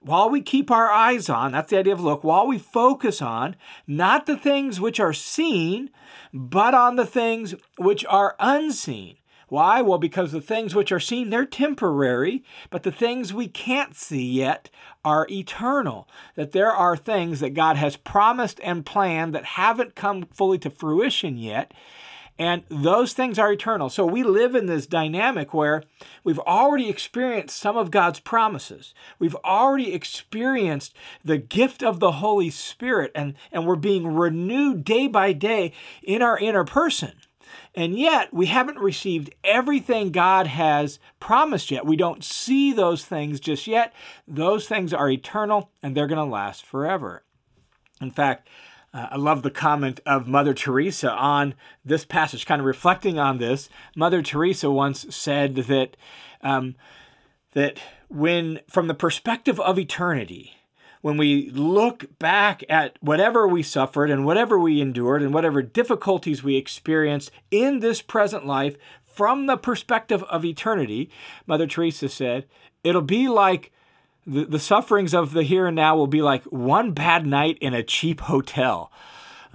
while 0.00 0.28
we 0.28 0.40
keep 0.40 0.70
our 0.70 0.90
eyes 0.90 1.28
on, 1.28 1.52
that's 1.52 1.70
the 1.70 1.78
idea 1.78 1.92
of 1.92 2.00
look, 2.00 2.24
while 2.24 2.46
we 2.46 2.58
focus 2.58 3.22
on 3.22 3.56
not 3.86 4.26
the 4.26 4.36
things 4.36 4.80
which 4.80 4.98
are 4.98 5.12
seen, 5.12 5.90
but 6.32 6.74
on 6.74 6.96
the 6.96 7.06
things 7.06 7.54
which 7.76 8.04
are 8.06 8.34
unseen. 8.40 9.16
Why? 9.48 9.80
Well, 9.80 9.98
because 9.98 10.32
the 10.32 10.42
things 10.42 10.74
which 10.74 10.92
are 10.92 11.00
seen, 11.00 11.30
they're 11.30 11.46
temporary, 11.46 12.44
but 12.68 12.82
the 12.82 12.92
things 12.92 13.32
we 13.32 13.48
can't 13.48 13.94
see 13.94 14.30
yet 14.30 14.68
are 15.04 15.26
eternal. 15.30 16.06
That 16.34 16.52
there 16.52 16.72
are 16.72 16.96
things 16.96 17.40
that 17.40 17.54
God 17.54 17.76
has 17.76 17.96
promised 17.96 18.60
and 18.62 18.84
planned 18.84 19.34
that 19.34 19.44
haven't 19.44 19.94
come 19.94 20.24
fully 20.34 20.58
to 20.58 20.70
fruition 20.70 21.38
yet, 21.38 21.72
and 22.38 22.62
those 22.68 23.12
things 23.12 23.38
are 23.38 23.52
eternal. 23.52 23.88
So 23.88 24.06
we 24.06 24.22
live 24.22 24.54
in 24.54 24.66
this 24.66 24.86
dynamic 24.86 25.52
where 25.52 25.82
we've 26.22 26.38
already 26.38 26.88
experienced 26.88 27.58
some 27.58 27.76
of 27.76 27.90
God's 27.90 28.20
promises. 28.20 28.94
We've 29.18 29.36
already 29.44 29.92
experienced 29.92 30.94
the 31.24 31.38
gift 31.38 31.82
of 31.82 31.98
the 31.98 32.12
Holy 32.12 32.50
Spirit, 32.50 33.10
and, 33.14 33.34
and 33.50 33.66
we're 33.66 33.76
being 33.76 34.14
renewed 34.14 34.84
day 34.84 35.08
by 35.08 35.32
day 35.32 35.72
in 36.02 36.22
our 36.22 36.38
inner 36.38 36.64
person. 36.64 37.12
And 37.74 37.98
yet, 37.98 38.32
we 38.32 38.46
haven't 38.46 38.78
received 38.78 39.34
everything 39.44 40.10
God 40.10 40.46
has 40.46 40.98
promised 41.20 41.70
yet. 41.70 41.86
We 41.86 41.96
don't 41.96 42.24
see 42.24 42.72
those 42.72 43.04
things 43.04 43.40
just 43.40 43.66
yet. 43.66 43.92
Those 44.26 44.66
things 44.66 44.92
are 44.92 45.10
eternal 45.10 45.70
and 45.82 45.96
they're 45.96 46.06
going 46.06 46.18
to 46.18 46.24
last 46.24 46.64
forever. 46.64 47.22
In 48.00 48.10
fact, 48.10 48.48
uh, 48.94 49.08
I 49.12 49.16
love 49.16 49.42
the 49.42 49.50
comment 49.50 50.00
of 50.06 50.26
Mother 50.26 50.54
Teresa 50.54 51.12
on 51.12 51.54
this 51.84 52.04
passage, 52.04 52.46
kind 52.46 52.60
of 52.60 52.66
reflecting 52.66 53.18
on 53.18 53.38
this. 53.38 53.68
Mother 53.94 54.22
Teresa 54.22 54.70
once 54.70 55.14
said 55.14 55.56
that 55.56 55.96
um, 56.42 56.74
that 57.52 57.78
when, 58.08 58.60
from 58.68 58.86
the 58.86 58.94
perspective 58.94 59.58
of 59.60 59.78
eternity, 59.78 60.54
when 61.00 61.16
we 61.16 61.50
look 61.50 62.18
back 62.18 62.62
at 62.68 62.96
whatever 63.00 63.46
we 63.46 63.62
suffered 63.62 64.10
and 64.10 64.24
whatever 64.24 64.58
we 64.58 64.80
endured 64.80 65.22
and 65.22 65.32
whatever 65.32 65.62
difficulties 65.62 66.42
we 66.42 66.56
experienced 66.56 67.30
in 67.50 67.80
this 67.80 68.02
present 68.02 68.46
life, 68.46 68.76
from 69.04 69.46
the 69.46 69.56
perspective 69.56 70.22
of 70.24 70.44
eternity, 70.44 71.10
Mother 71.46 71.66
Teresa 71.66 72.08
said, 72.08 72.46
it'll 72.84 73.02
be 73.02 73.28
like 73.28 73.72
the, 74.28 74.44
the 74.44 74.58
sufferings 74.58 75.14
of 75.14 75.32
the 75.32 75.42
here 75.42 75.66
and 75.66 75.76
now 75.76 75.96
will 75.96 76.06
be 76.06 76.22
like 76.22 76.44
one 76.44 76.92
bad 76.92 77.26
night 77.26 77.58
in 77.60 77.74
a 77.74 77.82
cheap 77.82 78.20
hotel. 78.22 78.92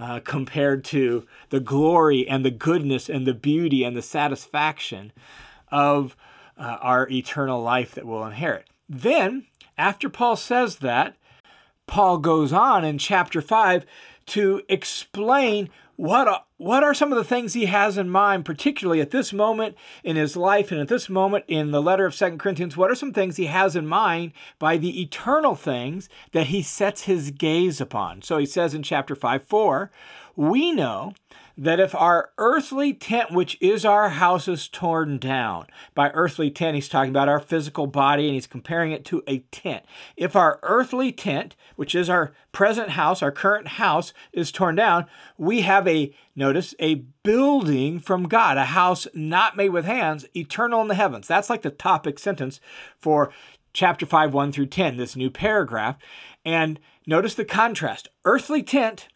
Uh, 0.00 0.18
compared 0.18 0.84
to 0.84 1.24
the 1.50 1.60
glory 1.60 2.26
and 2.26 2.44
the 2.44 2.50
goodness 2.50 3.08
and 3.08 3.28
the 3.28 3.32
beauty 3.32 3.84
and 3.84 3.96
the 3.96 4.02
satisfaction 4.02 5.12
of 5.70 6.16
uh, 6.58 6.78
our 6.80 7.08
eternal 7.10 7.62
life 7.62 7.94
that 7.94 8.04
we'll 8.04 8.24
inherit. 8.24 8.66
Then, 8.88 9.46
after 9.78 10.08
Paul 10.08 10.34
says 10.34 10.78
that, 10.78 11.14
Paul 11.86 12.18
goes 12.18 12.52
on 12.52 12.84
in 12.84 12.98
chapter 12.98 13.40
5 13.40 13.86
to 14.26 14.62
explain 14.68 15.70
what 15.96 16.46
what 16.56 16.82
are 16.82 16.94
some 16.94 17.12
of 17.12 17.18
the 17.18 17.24
things 17.24 17.52
he 17.52 17.66
has 17.66 17.98
in 17.98 18.08
mind 18.08 18.44
particularly 18.44 19.00
at 19.00 19.10
this 19.10 19.32
moment 19.32 19.76
in 20.02 20.16
his 20.16 20.36
life 20.36 20.72
and 20.72 20.80
at 20.80 20.88
this 20.88 21.08
moment 21.08 21.44
in 21.46 21.70
the 21.70 21.82
letter 21.82 22.06
of 22.06 22.14
Second 22.14 22.38
corinthians? 22.38 22.76
What 22.76 22.90
are 22.90 22.94
some 22.94 23.12
things 23.12 23.36
he 23.36 23.46
has 23.46 23.76
in 23.76 23.86
mind 23.86 24.32
by 24.58 24.76
the 24.76 25.00
eternal 25.00 25.54
things 25.54 26.08
that 26.32 26.48
he 26.48 26.62
sets 26.62 27.02
his 27.02 27.30
gaze 27.30 27.80
upon? 27.80 28.22
So 28.22 28.38
he 28.38 28.46
says 28.46 28.74
in 28.74 28.82
chapter 28.82 29.14
5 29.14 29.44
4 29.44 29.90
we 30.36 30.72
know 30.72 31.12
that 31.56 31.78
if 31.78 31.94
our 31.94 32.30
earthly 32.36 32.92
tent, 32.92 33.30
which 33.30 33.56
is 33.60 33.84
our 33.84 34.10
house, 34.10 34.48
is 34.48 34.68
torn 34.68 35.18
down, 35.18 35.66
by 35.94 36.10
earthly 36.10 36.50
tent, 36.50 36.74
he's 36.74 36.88
talking 36.88 37.10
about 37.10 37.28
our 37.28 37.38
physical 37.38 37.86
body 37.86 38.26
and 38.26 38.34
he's 38.34 38.46
comparing 38.46 38.92
it 38.92 39.04
to 39.04 39.22
a 39.28 39.38
tent. 39.50 39.84
If 40.16 40.34
our 40.34 40.58
earthly 40.62 41.12
tent, 41.12 41.54
which 41.76 41.94
is 41.94 42.10
our 42.10 42.32
present 42.52 42.90
house, 42.90 43.22
our 43.22 43.30
current 43.30 43.68
house, 43.68 44.12
is 44.32 44.50
torn 44.50 44.74
down, 44.74 45.06
we 45.38 45.60
have 45.60 45.86
a, 45.86 46.14
notice, 46.34 46.74
a 46.80 46.96
building 47.22 48.00
from 48.00 48.28
God, 48.28 48.56
a 48.56 48.66
house 48.66 49.06
not 49.14 49.56
made 49.56 49.70
with 49.70 49.84
hands, 49.84 50.26
eternal 50.34 50.80
in 50.80 50.88
the 50.88 50.94
heavens. 50.94 51.28
That's 51.28 51.50
like 51.50 51.62
the 51.62 51.70
topic 51.70 52.18
sentence 52.18 52.60
for 52.98 53.32
chapter 53.72 54.06
5, 54.06 54.34
1 54.34 54.52
through 54.52 54.66
10, 54.66 54.96
this 54.96 55.14
new 55.14 55.30
paragraph. 55.30 55.96
And 56.44 56.80
notice 57.06 57.34
the 57.34 57.44
contrast 57.44 58.08
earthly 58.24 58.62
tent, 58.62 59.08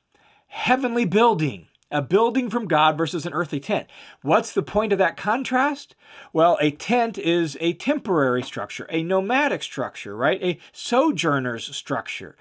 heavenly 0.48 1.04
building 1.04 1.67
a 1.90 2.02
building 2.02 2.50
from 2.50 2.68
God 2.68 2.98
versus 2.98 3.24
an 3.24 3.32
earthly 3.32 3.60
tent. 3.60 3.86
What's 4.22 4.52
the 4.52 4.62
point 4.62 4.92
of 4.92 4.98
that 4.98 5.16
contrast? 5.16 5.94
Well, 6.32 6.58
a 6.60 6.70
tent 6.70 7.16
is 7.16 7.56
a 7.60 7.72
temporary 7.72 8.42
structure, 8.42 8.86
a 8.90 9.02
nomadic 9.02 9.62
structure, 9.62 10.16
right? 10.16 10.42
A 10.42 10.58
sojourner's 10.72 11.74
structure. 11.74 12.36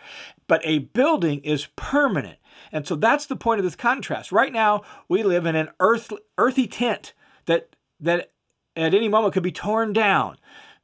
But 0.47 0.61
a 0.65 0.79
building 0.79 1.39
is 1.41 1.67
permanent. 1.75 2.39
And 2.71 2.85
so 2.85 2.95
that's 2.95 3.25
the 3.25 3.35
point 3.35 3.59
of 3.59 3.63
this 3.63 3.75
contrast. 3.75 4.31
Right 4.31 4.51
now, 4.51 4.81
we 5.07 5.23
live 5.23 5.45
in 5.45 5.55
an 5.55 5.69
earth, 5.79 6.11
earthy 6.37 6.67
tent 6.67 7.13
that, 7.45 7.75
that 7.99 8.31
at 8.75 8.93
any 8.93 9.07
moment 9.07 9.33
could 9.33 9.43
be 9.43 9.51
torn 9.51 9.93
down. 9.93 10.37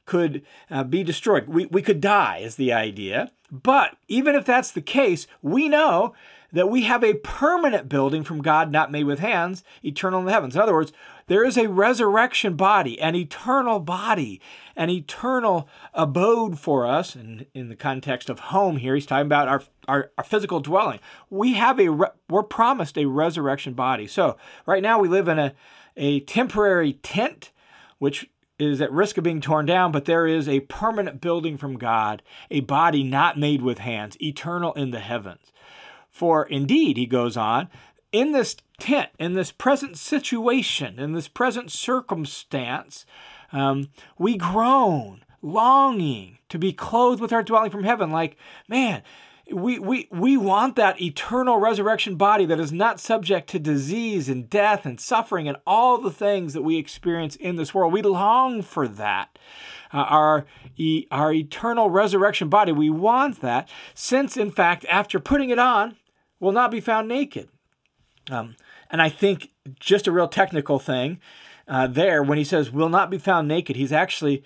could 0.05 0.43
uh, 0.69 0.83
be 0.83 1.03
destroyed. 1.03 1.47
We, 1.47 1.65
we 1.67 1.81
could 1.81 2.01
die, 2.01 2.39
is 2.39 2.55
the 2.55 2.73
idea. 2.73 3.31
But 3.51 3.97
even 4.07 4.35
if 4.35 4.45
that's 4.45 4.71
the 4.71 4.81
case, 4.81 5.27
we 5.41 5.69
know 5.69 6.13
that 6.53 6.69
we 6.69 6.83
have 6.83 7.03
a 7.03 7.15
permanent 7.15 7.89
building 7.89 8.23
from 8.23 8.41
God 8.41 8.71
not 8.71 8.91
made 8.91 9.05
with 9.05 9.19
hands, 9.19 9.63
eternal 9.83 10.19
in 10.19 10.25
the 10.27 10.31
heavens. 10.31 10.55
In 10.55 10.61
other 10.61 10.73
words, 10.73 10.93
there 11.27 11.43
is 11.43 11.57
a 11.57 11.67
resurrection 11.67 12.55
body, 12.55 12.99
an 13.01 13.15
eternal 13.15 13.79
body, 13.79 14.39
an 14.75 14.89
eternal 14.89 15.67
abode 15.93 16.59
for 16.59 16.85
us. 16.85 17.15
And 17.15 17.47
in 17.53 17.69
the 17.69 17.75
context 17.75 18.29
of 18.29 18.39
home 18.39 18.77
here, 18.77 18.93
he's 18.93 19.05
talking 19.05 19.25
about 19.25 19.47
our, 19.47 19.63
our, 19.87 20.11
our 20.17 20.23
physical 20.23 20.59
dwelling. 20.59 20.99
We 21.29 21.53
have 21.53 21.79
a, 21.79 21.89
we're 22.29 22.43
promised 22.43 22.97
a 22.97 23.05
resurrection 23.05 23.73
body. 23.73 24.07
So 24.07 24.37
right 24.65 24.83
now 24.83 24.99
we 24.99 25.07
live 25.07 25.27
in 25.27 25.39
a, 25.39 25.53
a 25.97 26.19
temporary 26.21 26.93
tent, 26.93 27.51
which 27.97 28.29
is 28.59 28.81
at 28.81 28.91
risk 28.91 29.17
of 29.17 29.23
being 29.23 29.41
torn 29.41 29.65
down, 29.65 29.91
but 29.91 30.05
there 30.05 30.27
is 30.27 30.47
a 30.47 30.59
permanent 30.61 31.19
building 31.19 31.57
from 31.57 31.77
God, 31.77 32.21
a 32.51 32.59
body 32.59 33.03
not 33.03 33.39
made 33.39 33.61
with 33.61 33.79
hands, 33.79 34.15
eternal 34.21 34.73
in 34.73 34.91
the 34.91 34.99
heavens. 34.99 35.51
For 36.13 36.45
indeed, 36.45 36.95
he 36.95 37.07
goes 37.07 37.35
on, 37.35 37.69
in 38.11 38.33
this 38.33 38.55
tent, 38.79 39.09
in 39.17 39.33
this 39.33 39.51
present 39.51 39.97
situation, 39.97 40.99
in 40.99 41.13
this 41.13 41.27
present 41.27 41.71
circumstance, 41.71 43.07
um, 43.51 43.89
we 44.19 44.37
groan, 44.37 45.25
longing 45.41 46.37
to 46.49 46.59
be 46.59 46.71
clothed 46.71 47.19
with 47.19 47.33
our 47.33 47.41
dwelling 47.41 47.71
from 47.71 47.83
heaven. 47.83 48.11
Like, 48.11 48.37
man, 48.67 49.01
we, 49.51 49.79
we, 49.79 50.07
we 50.11 50.37
want 50.37 50.75
that 50.75 51.01
eternal 51.01 51.57
resurrection 51.57 52.15
body 52.15 52.45
that 52.45 52.59
is 52.59 52.71
not 52.71 52.99
subject 52.99 53.49
to 53.49 53.59
disease 53.59 54.29
and 54.29 54.47
death 54.47 54.85
and 54.85 55.01
suffering 55.01 55.47
and 55.47 55.57
all 55.65 55.97
the 55.97 56.11
things 56.11 56.53
that 56.53 56.61
we 56.61 56.77
experience 56.77 57.35
in 57.35 57.55
this 57.55 57.73
world. 57.73 57.91
We 57.91 58.03
long 58.03 58.61
for 58.61 58.87
that. 58.87 59.39
Uh, 59.91 59.97
our, 59.97 60.45
e- 60.77 61.07
our 61.09 61.33
eternal 61.33 61.89
resurrection 61.89 62.49
body, 62.49 62.71
we 62.71 62.91
want 62.91 63.41
that, 63.41 63.67
since 63.95 64.37
in 64.37 64.51
fact, 64.51 64.85
after 64.89 65.19
putting 65.19 65.49
it 65.49 65.59
on, 65.59 65.97
will 66.43 66.51
not 66.51 66.69
be 66.69 66.81
found 66.81 67.07
naked. 67.07 67.49
Um, 68.29 68.55
and 68.91 69.01
I 69.01 69.09
think 69.09 69.49
just 69.79 70.07
a 70.07 70.11
real 70.11 70.27
technical 70.27 70.77
thing 70.77 71.19
uh, 71.67 71.87
there, 71.87 72.21
when 72.21 72.37
he 72.37 72.43
says 72.43 72.69
will 72.69 72.89
not 72.89 73.09
be 73.09 73.17
found 73.17 73.47
naked, 73.47 73.75
he's 73.75 73.93
actually 73.93 74.43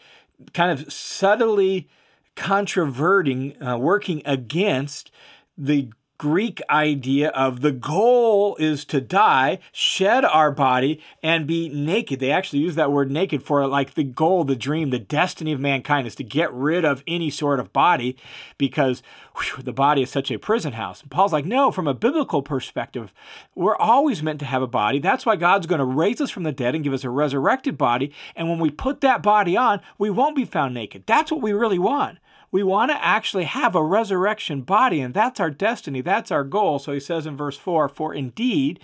kind 0.54 0.72
of 0.72 0.92
subtly 0.94 1.90
controverting, 2.36 3.62
uh, 3.62 3.78
working 3.78 4.22
against 4.26 5.12
the 5.58 5.90
Greek 6.18 6.62
idea 6.70 7.30
of 7.30 7.62
the 7.62 7.72
goal 7.72 8.56
is 8.56 8.86
to 8.86 9.00
die, 9.00 9.60
shed 9.72 10.26
our 10.26 10.52
body, 10.52 11.00
and 11.22 11.46
be 11.46 11.70
naked. 11.70 12.20
They 12.20 12.32
actually 12.32 12.60
use 12.60 12.74
that 12.74 12.92
word 12.92 13.12
naked 13.12 13.44
for 13.44 13.62
it. 13.62 13.68
like 13.68 13.94
the 13.94 14.04
goal, 14.04 14.44
the 14.44 14.56
dream, 14.56 14.90
the 14.90 14.98
destiny 14.98 15.52
of 15.52 15.60
mankind 15.60 16.08
is 16.08 16.16
to 16.16 16.24
get 16.24 16.52
rid 16.52 16.84
of 16.84 17.04
any 17.06 17.30
sort 17.30 17.60
of 17.60 17.72
body 17.72 18.18
because 18.58 19.04
whew, 19.36 19.62
the 19.62 19.72
body 19.72 20.02
is 20.02 20.10
such 20.10 20.32
a 20.32 20.40
prison 20.40 20.74
house. 20.74 21.02
And 21.02 21.12
Paul's 21.12 21.34
like, 21.34 21.46
no, 21.46 21.72
from 21.72 21.88
a 21.88 21.94
biblical 21.94 22.42
perspective, 22.42 23.14
we're 23.54 23.78
always 23.78 24.24
meant 24.24 24.40
to 24.40 24.46
have 24.46 24.64
a 24.64 24.68
body. 24.68 24.98
That's 24.98 25.26
why 25.26 25.36
God's 25.36 25.68
going 25.68 25.80
to 25.80 25.86
raise 25.86 26.20
us 26.20 26.32
from 26.32 26.44
the 26.44 26.52
dead 26.52 26.74
and 26.74 26.84
give 26.84 26.94
us 26.94 27.04
a 27.04 27.12
resurrected 27.12 27.78
body. 27.78 28.12
And 28.36 28.50
when 28.50 28.60
we 28.60 28.72
put 28.72 29.02
that 29.02 29.22
body 29.22 29.56
on, 29.56 29.82
we 30.00 30.10
won't 30.10 30.36
be 30.36 30.46
found 30.46 30.74
naked. 30.74 31.04
That's 31.06 31.32
what 31.32 31.42
we 31.42 31.54
really 31.54 31.80
want. 31.80 32.18
We 32.52 32.64
want 32.64 32.92
to 32.92 33.06
actually 33.06 33.44
have 33.44 33.76
a 33.76 33.84
resurrection 33.84 34.62
body, 34.62 35.02
and 35.02 35.14
that's 35.14 35.40
our 35.40 35.50
destiny. 35.50 36.02
That's 36.02 36.32
our 36.32 36.44
goal. 36.44 36.80
So 36.80 36.94
he 36.94 37.00
says 37.00 37.26
in 37.26 37.36
verse 37.36 37.58
4 37.58 37.90
For 37.90 38.14
indeed, 38.14 38.80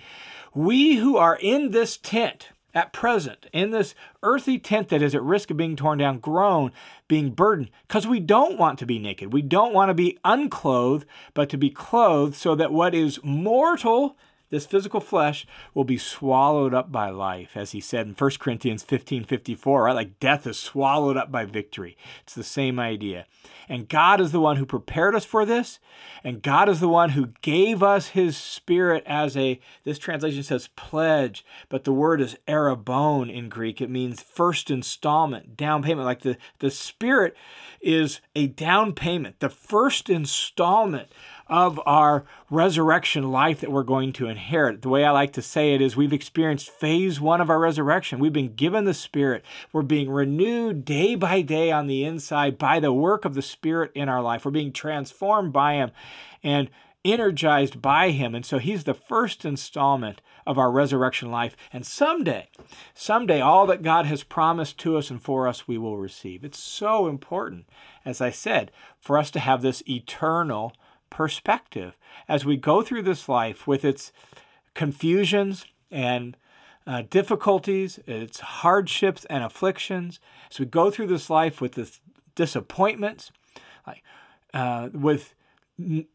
we 0.54 0.96
who 0.96 1.16
are 1.16 1.36
in 1.40 1.70
this 1.70 1.96
tent, 1.96 2.50
at 2.74 2.92
present, 2.92 3.46
in 3.52 3.70
this 3.70 3.94
earthy 4.22 4.58
tent 4.58 4.88
that 4.88 5.02
is 5.02 5.14
at 5.14 5.22
risk 5.22 5.50
of 5.50 5.56
being 5.56 5.76
torn 5.76 5.98
down, 5.98 6.18
groan, 6.18 6.72
being 7.06 7.30
burdened, 7.30 7.70
because 7.86 8.06
we 8.06 8.20
don't 8.20 8.58
want 8.58 8.78
to 8.80 8.86
be 8.86 8.98
naked. 8.98 9.32
We 9.32 9.42
don't 9.42 9.72
want 9.72 9.90
to 9.90 9.94
be 9.94 10.18
unclothed, 10.24 11.06
but 11.34 11.48
to 11.50 11.56
be 11.56 11.70
clothed 11.70 12.34
so 12.34 12.54
that 12.56 12.72
what 12.72 12.94
is 12.94 13.20
mortal 13.22 14.16
this 14.54 14.66
physical 14.66 15.00
flesh 15.00 15.46
will 15.74 15.82
be 15.82 15.98
swallowed 15.98 16.72
up 16.72 16.92
by 16.92 17.10
life, 17.10 17.56
as 17.56 17.72
he 17.72 17.80
said 17.80 18.06
in 18.06 18.14
1 18.14 18.30
Corinthians 18.38 18.84
15 18.84 19.24
54, 19.24 19.82
right? 19.82 19.92
Like 19.92 20.20
death 20.20 20.46
is 20.46 20.56
swallowed 20.56 21.16
up 21.16 21.32
by 21.32 21.44
victory. 21.44 21.96
It's 22.22 22.34
the 22.34 22.44
same 22.44 22.78
idea. 22.78 23.26
And 23.68 23.88
God 23.88 24.20
is 24.20 24.30
the 24.30 24.40
one 24.40 24.56
who 24.56 24.64
prepared 24.64 25.16
us 25.16 25.24
for 25.24 25.44
this, 25.44 25.80
and 26.22 26.40
God 26.40 26.68
is 26.68 26.78
the 26.78 26.88
one 26.88 27.10
who 27.10 27.32
gave 27.42 27.82
us 27.82 28.08
his 28.08 28.36
spirit 28.36 29.02
as 29.06 29.36
a, 29.36 29.58
this 29.82 29.98
translation 29.98 30.44
says 30.44 30.68
pledge, 30.76 31.44
but 31.68 31.82
the 31.82 31.92
word 31.92 32.20
is 32.20 32.36
arrabon 32.46 33.34
in 33.34 33.48
Greek. 33.48 33.80
It 33.80 33.90
means 33.90 34.22
first 34.22 34.70
installment, 34.70 35.56
down 35.56 35.82
payment. 35.82 36.06
Like 36.06 36.22
the, 36.22 36.36
the 36.60 36.70
spirit 36.70 37.36
is 37.80 38.20
a 38.36 38.46
down 38.46 38.92
payment, 38.92 39.40
the 39.40 39.50
first 39.50 40.08
installment 40.08 41.08
of 41.46 41.80
our 41.84 42.24
resurrection 42.50 43.30
life 43.30 43.60
that 43.60 43.70
we're 43.70 43.82
going 43.82 44.12
to 44.14 44.28
inherit. 44.28 44.82
The 44.82 44.88
way 44.88 45.04
I 45.04 45.10
like 45.10 45.32
to 45.34 45.42
say 45.42 45.74
it 45.74 45.82
is 45.82 45.96
we've 45.96 46.12
experienced 46.12 46.70
phase 46.70 47.20
one 47.20 47.40
of 47.40 47.50
our 47.50 47.58
resurrection. 47.58 48.18
We've 48.18 48.32
been 48.32 48.54
given 48.54 48.84
the 48.84 48.94
Spirit. 48.94 49.44
We're 49.72 49.82
being 49.82 50.10
renewed 50.10 50.84
day 50.84 51.14
by 51.14 51.42
day 51.42 51.70
on 51.70 51.86
the 51.86 52.04
inside 52.04 52.56
by 52.56 52.80
the 52.80 52.92
work 52.92 53.24
of 53.24 53.34
the 53.34 53.42
Spirit 53.42 53.90
in 53.94 54.08
our 54.08 54.22
life. 54.22 54.44
We're 54.44 54.50
being 54.50 54.72
transformed 54.72 55.52
by 55.52 55.74
Him 55.74 55.90
and 56.42 56.70
energized 57.04 57.82
by 57.82 58.10
Him. 58.10 58.34
And 58.34 58.46
so 58.46 58.58
He's 58.58 58.84
the 58.84 58.94
first 58.94 59.44
installment 59.44 60.20
of 60.46 60.58
our 60.58 60.70
resurrection 60.70 61.30
life. 61.30 61.56
And 61.72 61.86
someday, 61.86 62.48
someday, 62.94 63.40
all 63.40 63.66
that 63.66 63.82
God 63.82 64.06
has 64.06 64.22
promised 64.22 64.78
to 64.78 64.96
us 64.96 65.10
and 65.10 65.22
for 65.22 65.48
us, 65.48 65.66
we 65.66 65.78
will 65.78 65.96
receive. 65.96 66.44
It's 66.44 66.58
so 66.58 67.06
important, 67.06 67.66
as 68.04 68.20
I 68.20 68.30
said, 68.30 68.70
for 68.98 69.18
us 69.18 69.30
to 69.32 69.40
have 69.40 69.62
this 69.62 69.82
eternal 69.88 70.72
perspective 71.14 71.96
as 72.28 72.44
we 72.44 72.56
go 72.56 72.82
through 72.82 73.02
this 73.02 73.28
life 73.28 73.68
with 73.68 73.84
its 73.84 74.12
confusions 74.74 75.64
and 75.88 76.36
uh, 76.88 77.04
difficulties, 77.08 78.00
its 78.06 78.40
hardships 78.40 79.24
and 79.30 79.44
afflictions, 79.44 80.18
as 80.50 80.58
we 80.58 80.66
go 80.66 80.90
through 80.90 81.06
this 81.06 81.30
life 81.30 81.60
with 81.60 81.78
its 81.78 82.00
disappointments, 82.34 83.30
like, 83.86 84.02
uh, 84.52 84.88
with 84.92 85.34
n- 85.78 86.06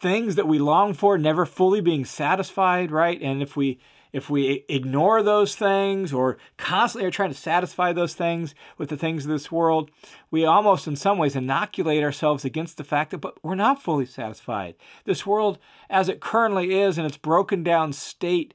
things 0.00 0.34
that 0.36 0.48
we 0.48 0.58
long 0.58 0.94
for 0.94 1.18
never 1.18 1.44
fully 1.44 1.82
being 1.82 2.06
satisfied, 2.06 2.90
right? 2.90 3.20
And 3.20 3.42
if 3.42 3.54
we 3.54 3.78
if 4.12 4.30
we 4.30 4.64
ignore 4.68 5.22
those 5.22 5.54
things 5.54 6.12
or 6.12 6.38
constantly 6.56 7.06
are 7.06 7.10
trying 7.10 7.32
to 7.32 7.36
satisfy 7.36 7.92
those 7.92 8.14
things 8.14 8.54
with 8.76 8.88
the 8.88 8.96
things 8.96 9.24
of 9.24 9.30
this 9.30 9.52
world, 9.52 9.90
we 10.30 10.44
almost 10.44 10.86
in 10.86 10.96
some 10.96 11.18
ways 11.18 11.36
inoculate 11.36 12.02
ourselves 12.02 12.44
against 12.44 12.76
the 12.76 12.84
fact 12.84 13.10
that 13.10 13.18
but 13.18 13.42
we're 13.44 13.54
not 13.54 13.82
fully 13.82 14.06
satisfied. 14.06 14.74
This 15.04 15.26
world 15.26 15.58
as 15.90 16.08
it 16.08 16.20
currently 16.20 16.78
is 16.78 16.98
in 16.98 17.04
its 17.04 17.16
broken 17.16 17.62
down 17.62 17.92
state 17.92 18.54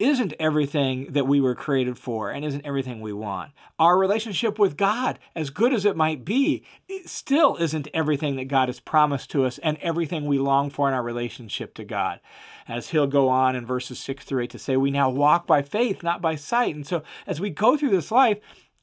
isn't 0.00 0.32
everything 0.40 1.12
that 1.12 1.26
we 1.26 1.40
were 1.40 1.54
created 1.54 1.98
for 1.98 2.30
and 2.30 2.42
isn't 2.44 2.64
everything 2.64 3.00
we 3.00 3.12
want. 3.12 3.52
Our 3.78 3.98
relationship 3.98 4.58
with 4.58 4.78
God, 4.78 5.18
as 5.36 5.50
good 5.50 5.74
as 5.74 5.84
it 5.84 5.94
might 5.94 6.24
be, 6.24 6.64
it 6.88 7.08
still 7.08 7.56
isn't 7.56 7.86
everything 7.92 8.36
that 8.36 8.46
God 8.46 8.68
has 8.68 8.80
promised 8.80 9.30
to 9.30 9.44
us 9.44 9.58
and 9.58 9.76
everything 9.82 10.24
we 10.24 10.38
long 10.38 10.70
for 10.70 10.88
in 10.88 10.94
our 10.94 11.02
relationship 11.02 11.74
to 11.74 11.84
God. 11.84 12.20
As 12.66 12.88
he'll 12.88 13.06
go 13.06 13.28
on 13.28 13.54
in 13.54 13.66
verses 13.66 13.98
6 13.98 14.24
through 14.24 14.44
8 14.44 14.50
to 14.50 14.58
say, 14.58 14.76
we 14.76 14.90
now 14.90 15.10
walk 15.10 15.46
by 15.46 15.60
faith, 15.60 16.02
not 16.02 16.22
by 16.22 16.34
sight. 16.34 16.74
And 16.74 16.86
so 16.86 17.02
as 17.26 17.38
we 17.38 17.50
go 17.50 17.76
through 17.76 17.90
this 17.90 18.10
life, 18.10 18.38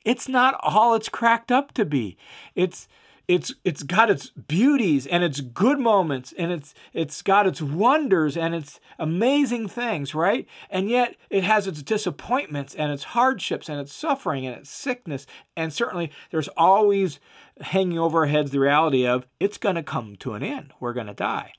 it's 0.05 0.29
not 0.29 0.59
all 0.61 0.93
it's 0.93 1.09
cracked 1.09 1.51
up 1.51 1.73
to 1.73 1.83
be. 1.83 2.15
It's 2.53 2.87
it's 3.27 3.53
it's 3.65 3.83
got 3.83 4.09
its 4.09 4.29
beauties 4.29 5.05
and 5.05 5.23
its 5.23 5.41
good 5.41 5.79
moments 5.79 6.33
and 6.37 6.51
it's 6.51 6.73
it's 6.93 7.21
got 7.21 7.45
its 7.45 7.61
wonders 7.61 8.37
and 8.37 8.55
its 8.55 8.79
amazing 8.97 9.67
things 9.67 10.15
right? 10.15 10.47
And 10.69 10.89
yet 10.89 11.15
it 11.29 11.43
has 11.43 11.67
its 11.67 11.83
disappointments 11.83 12.73
and 12.73 12.91
its 12.91 13.03
hardships 13.03 13.67
and 13.67 13.79
its 13.79 13.93
suffering 13.93 14.45
and 14.45 14.55
its 14.55 14.69
sickness. 14.69 15.25
And 15.57 15.73
certainly 15.73 16.11
there's 16.31 16.47
always 16.55 17.19
hanging 17.59 17.99
over 17.99 18.19
our 18.19 18.27
heads 18.27 18.51
the 18.51 18.59
reality 18.59 19.05
of 19.05 19.27
it's 19.39 19.57
going 19.57 19.75
to 19.75 19.83
come 19.83 20.15
to 20.17 20.33
an 20.33 20.43
end. 20.43 20.71
We're 20.79 20.93
going 20.93 21.07
to 21.07 21.13
die. 21.13 21.51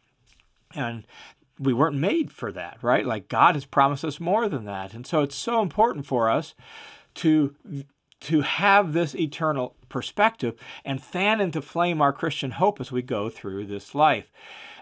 And 0.75 1.07
we 1.59 1.75
weren't 1.75 1.97
made 1.97 2.33
for 2.33 2.51
that 2.53 2.79
right? 2.81 3.05
Like 3.05 3.29
god 3.29 3.57
has 3.57 3.67
promised 3.67 4.07
us 4.07 4.19
more 4.19 4.49
than 4.49 4.65
that. 4.65 4.95
And 4.95 5.07
so 5.07 5.21
it's 5.21 5.37
so 5.37 5.61
important 5.61 6.07
for 6.07 6.31
us 6.31 6.55
to 7.17 7.55
to 8.21 8.41
have 8.41 8.95
this 8.95 9.15
eternal 9.15 9.77
perspective 9.89 10.55
and 10.85 11.03
fan 11.03 11.41
into 11.41 11.63
flame 11.63 12.01
our 12.01 12.13
Christian 12.13 12.53
hope 12.53 12.81
as 12.81 12.93
we 12.93 13.03
go 13.03 13.29
through 13.29 13.67
this 13.67 13.95
life. 13.95 14.31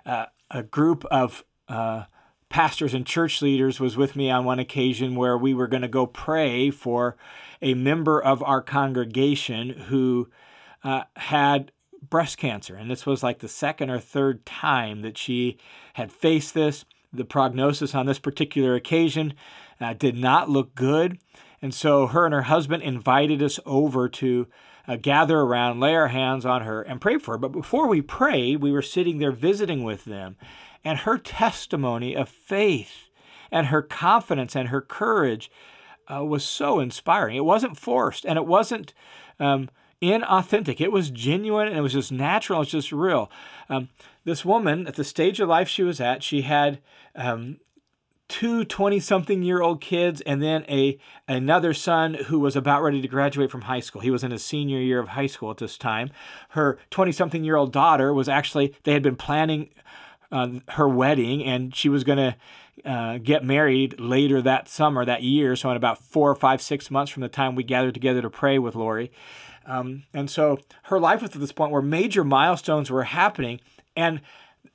Uh, 0.05 0.27
a 0.51 0.63
group 0.63 1.05
of 1.07 1.45
uh, 1.69 2.05
pastors 2.49 2.95
and 2.95 3.07
church 3.07 3.43
leaders 3.43 3.81
was 3.81 3.97
with 3.97 4.17
me 4.17 4.31
on 4.31 4.45
one 4.45 4.59
occasion 4.59 5.17
where 5.17 5.37
we 5.37 5.53
were 5.53 5.67
going 5.67 5.83
to 5.83 5.89
go 5.89 6.07
pray 6.07 6.71
for 6.71 7.17
a 7.61 7.75
member 7.75 8.23
of 8.23 8.43
our 8.43 8.63
congregation 8.63 9.71
who 9.71 10.29
uh, 10.85 11.03
had 11.17 11.73
breast 12.09 12.39
cancer. 12.39 12.77
And 12.77 12.91
this 12.91 13.07
was 13.07 13.23
like 13.23 13.41
the 13.41 13.49
second 13.49 13.91
or 13.91 13.99
third 13.99 14.47
time 14.47 15.03
that 15.03 15.19
she 15.19 15.59
had 15.95 16.13
faced 16.13 16.55
this. 16.55 16.85
The 17.13 17.25
prognosis 17.25 17.95
on 17.95 18.07
this 18.07 18.19
particular 18.19 18.75
occasion 18.75 19.35
uh, 19.81 19.95
did 19.95 20.17
not 20.17 20.51
look 20.51 20.75
good. 20.75 21.19
And 21.63 21.75
so 21.75 22.07
her 22.07 22.25
and 22.25 22.35
her 22.35 22.43
husband 22.43 22.83
invited 22.83 23.43
us 23.43 23.59
over 23.65 24.09
to 24.11 24.47
uh, 24.89 24.97
gather 24.97 25.41
around, 25.41 25.81
lay 25.81 25.95
our 25.95 26.09
hands 26.09 26.47
on 26.47 26.63
her, 26.63 26.83
and 26.83 27.01
pray 27.01 27.19
for 27.19 27.33
her. 27.33 27.39
But 27.39 27.53
before 27.53 27.89
we 27.89 28.03
prayed, 28.03 28.61
we 28.61 28.73
were 28.73 28.83
sitting 28.83 29.19
there 29.19 29.33
visiting 29.33 29.85
with 29.85 30.05
them, 30.05 30.37
and 30.85 31.01
her 31.01 31.19
testimony 31.19 32.15
of 32.17 32.29
faith 32.29 33.07
and 33.51 33.69
her 33.69 33.83
confidence 33.83 34.55
and 34.55 34.69
her 34.69 34.81
courage 34.81 35.51
uh, 36.13 36.25
was 36.25 36.45
so 36.45 36.81
inspiring. 36.81 37.37
It 37.37 37.45
wasn't 37.45 37.79
forced 37.79 38.25
and 38.25 38.37
it 38.37 38.47
wasn't 38.47 38.93
um, 39.41 39.69
inauthentic. 40.03 40.81
It 40.81 40.93
was 40.93 41.11
genuine 41.11 41.69
and 41.69 41.77
it 41.77 41.83
was 41.83 41.93
just 41.93 42.13
natural. 42.13 42.63
It's 42.63 42.71
just 42.71 42.93
real. 42.93 43.31
Um, 43.69 43.89
this 44.25 44.45
woman, 44.45 44.87
at 44.87 44.95
the 44.95 45.05
stage 45.05 45.41
of 45.41 45.49
life 45.49 45.69
she 45.69 45.83
was 45.83 46.01
at, 46.01 46.23
she 46.23 46.43
had 46.43 46.81
um, 47.15 47.59
two 48.29 48.65
20 48.65 48.99
something 49.01 49.43
year 49.43 49.63
old 49.63 49.81
kids 49.81 50.21
and 50.23 50.43
then 50.43 50.65
a 50.69 50.99
another 51.29 51.73
son 51.73 52.15
who 52.15 52.41
was 52.41 52.57
about 52.57 52.83
ready 52.83 53.01
to 53.01 53.09
graduate 53.09 53.51
from 53.51 53.63
high 53.63 53.81
school. 53.81 54.01
He 54.01 54.11
was 54.11 54.25
in 54.25 54.31
his 54.31 54.45
senior 54.45 54.79
year 54.79 54.99
of 54.99 55.09
high 55.09 55.27
school 55.27 55.51
at 55.51 55.59
this 55.59 55.79
time. 55.79 56.11
Her 56.51 56.79
20 56.91 57.13
something 57.13 57.45
year 57.45 57.57
old 57.57 57.73
daughter 57.73 58.13
was 58.13 58.29
actually 58.29 58.75
they 58.85 58.93
had 58.93 59.03
been 59.03 59.17
planning 59.17 59.71
uh, 60.33 60.49
her 60.71 60.89
wedding 60.89 61.45
and 61.45 61.75
she 61.75 61.89
was 61.89 62.05
going 62.05 62.19
to 62.19 62.37
uh, 62.85 63.19
get 63.19 63.45
married 63.45 63.99
later 63.99 64.43
that 64.43 64.69
summer, 64.69 65.05
that 65.05 65.23
year. 65.23 65.57
So, 65.57 65.71
in 65.71 65.77
about 65.77 65.99
four 65.99 66.31
or 66.31 66.35
five, 66.35 66.61
six 66.61 66.91
months 66.91 67.11
from 67.11 67.23
the 67.23 67.29
time 67.29 67.55
we 67.55 67.65
gathered 67.65 67.95
together 67.95 68.23
to 68.23 68.31
pray 68.31 68.59
with 68.59 68.75
Lori. 68.75 69.11
Um, 69.67 70.05
and 70.15 70.31
so 70.31 70.61
her 70.85 71.01
life 71.01 71.23
was 71.23 71.35
at 71.35 71.41
this 71.41 71.53
point 71.53 71.73
where 71.73 71.83
major 71.83 72.23
milestones 72.23 72.91
were 72.91 73.05
happening, 73.05 73.61
and 73.97 74.21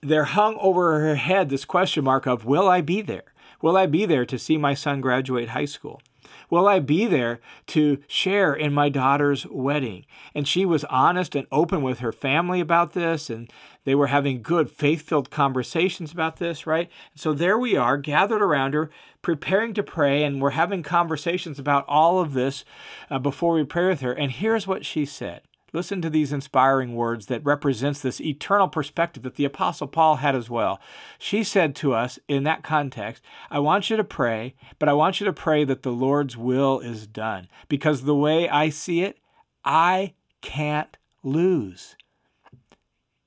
there 0.02 0.26
hung 0.26 0.58
over 0.60 1.00
her 1.00 1.16
head 1.16 1.50
this 1.50 1.64
question 1.64 2.04
mark 2.04 2.26
of, 2.26 2.44
Will 2.44 2.68
I 2.68 2.82
be 2.82 3.02
there? 3.02 3.24
Will 3.62 3.78
I 3.78 3.86
be 3.86 4.06
there 4.06 4.26
to 4.26 4.40
see 4.40 4.58
my 4.58 4.74
son 4.74 5.02
graduate 5.02 5.50
high 5.50 5.66
school? 5.66 6.02
Will 6.50 6.68
I 6.68 6.80
be 6.80 7.06
there 7.06 7.40
to 7.68 8.00
share 8.08 8.54
in 8.54 8.74
my 8.74 8.90
daughter's 8.90 9.46
wedding? 9.48 10.06
And 10.36 10.48
she 10.48 10.66
was 10.66 10.84
honest 10.86 11.36
and 11.36 11.48
open 11.52 11.82
with 11.82 12.00
her 12.00 12.12
family 12.12 12.60
about 12.60 12.94
this, 12.94 13.30
and 13.30 13.50
they 13.86 13.96
were 13.96 14.08
having 14.08 14.42
good, 14.42 14.70
faith 14.70 15.02
filled 15.02 15.32
conversations 15.32 16.12
about 16.12 16.38
this, 16.38 16.68
right? 16.68 16.90
So 17.16 17.34
there 17.34 17.58
we 17.58 17.78
are, 17.78 17.98
gathered 17.98 18.42
around 18.42 18.74
her, 18.74 18.90
preparing 19.22 19.74
to 19.76 19.84
pray, 19.84 20.24
and 20.24 20.42
we're 20.42 20.52
having 20.52 20.84
conversations 20.84 21.58
about 21.58 21.86
all 21.88 22.20
of 22.20 22.34
this 22.34 22.66
uh, 23.10 23.20
before 23.20 23.54
we 23.54 23.64
pray 23.64 23.88
with 23.88 24.02
her. 24.02 24.12
And 24.12 24.32
here's 24.32 24.68
what 24.68 24.86
she 24.86 25.06
said 25.06 25.42
Listen 25.74 26.02
to 26.02 26.10
these 26.10 26.34
inspiring 26.34 26.96
words 26.96 27.28
that 27.28 27.46
represents 27.46 28.02
this 28.02 28.20
eternal 28.20 28.68
perspective 28.68 29.24
that 29.24 29.36
the 29.36 29.46
apostle 29.46 29.88
Paul 29.88 30.18
had 30.18 30.36
as 30.36 30.50
well. 30.50 30.82
She 31.18 31.44
said 31.44 31.76
to 31.78 31.94
us 31.94 32.20
in 32.28 32.44
that 32.44 32.64
context, 32.64 33.24
I 33.50 33.60
want 33.60 33.90
you 33.90 33.96
to 33.96 34.04
pray, 34.04 34.56
but 34.80 34.90
I 34.90 34.94
want 34.94 35.20
you 35.20 35.26
to 35.26 35.34
pray 35.34 35.64
that 35.64 35.84
the 35.84 35.92
Lord's 35.92 36.36
will 36.36 36.80
is 36.82 37.08
done 37.08 37.48
because 37.70 38.04
the 38.04 38.16
way 38.16 38.50
I 38.50 38.70
see 38.70 39.02
it, 39.02 39.18
I 39.64 40.14
can't 40.42 40.98
lose. 41.24 41.96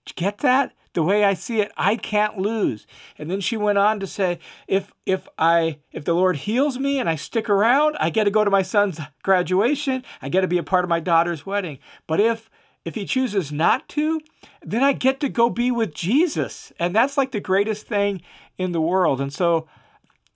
Did 0.05 0.11
you 0.11 0.15
Get 0.17 0.39
that? 0.39 0.75
The 0.95 1.03
way 1.03 1.25
I 1.25 1.35
see 1.35 1.61
it, 1.61 1.71
I 1.77 1.97
can't 1.97 2.39
lose. 2.39 2.87
And 3.19 3.31
then 3.31 3.41
she 3.41 3.57
went 3.57 3.79
on 3.79 4.01
to 4.01 4.07
say, 4.07 4.39
if 4.67 4.93
if 5.05 5.29
I 5.39 5.79
if 5.93 6.05
the 6.05 6.15
Lord 6.15 6.37
heals 6.37 6.79
me 6.79 6.99
and 6.99 7.09
I 7.09 7.17
stick 7.17 7.51
around, 7.51 7.97
I 8.01 8.11
get 8.11 8.25
to 8.25 8.31
go 8.31 8.45
to 8.45 8.51
my 8.51 8.63
son's 8.63 9.01
graduation, 9.23 10.05
I 10.23 10.29
get 10.29 10.41
to 10.41 10.49
be 10.49 10.59
a 10.59 10.63
part 10.63 10.85
of 10.85 10.89
my 10.89 11.01
daughter's 11.01 11.45
wedding. 11.45 11.79
But 12.07 12.21
if 12.21 12.49
if 12.85 12.95
he 12.95 13.07
chooses 13.07 13.51
not 13.51 13.89
to, 13.91 14.21
then 14.63 14.83
I 14.83 14.93
get 14.93 15.21
to 15.21 15.29
go 15.29 15.51
be 15.51 15.71
with 15.71 15.95
Jesus. 15.95 16.73
And 16.79 16.95
that's 16.95 17.17
like 17.17 17.33
the 17.33 17.41
greatest 17.41 17.87
thing 17.87 18.23
in 18.59 18.73
the 18.73 18.81
world. 18.81 19.21
And 19.21 19.33
so 19.33 19.67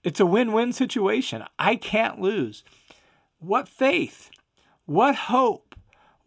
it's 0.03 0.19
a 0.19 0.25
win-win 0.25 0.73
situation. 0.73 1.43
I 1.57 1.75
can't 1.75 2.19
lose. 2.19 2.63
What 3.39 3.69
faith? 3.69 4.29
What 4.85 5.15
hope? 5.15 5.68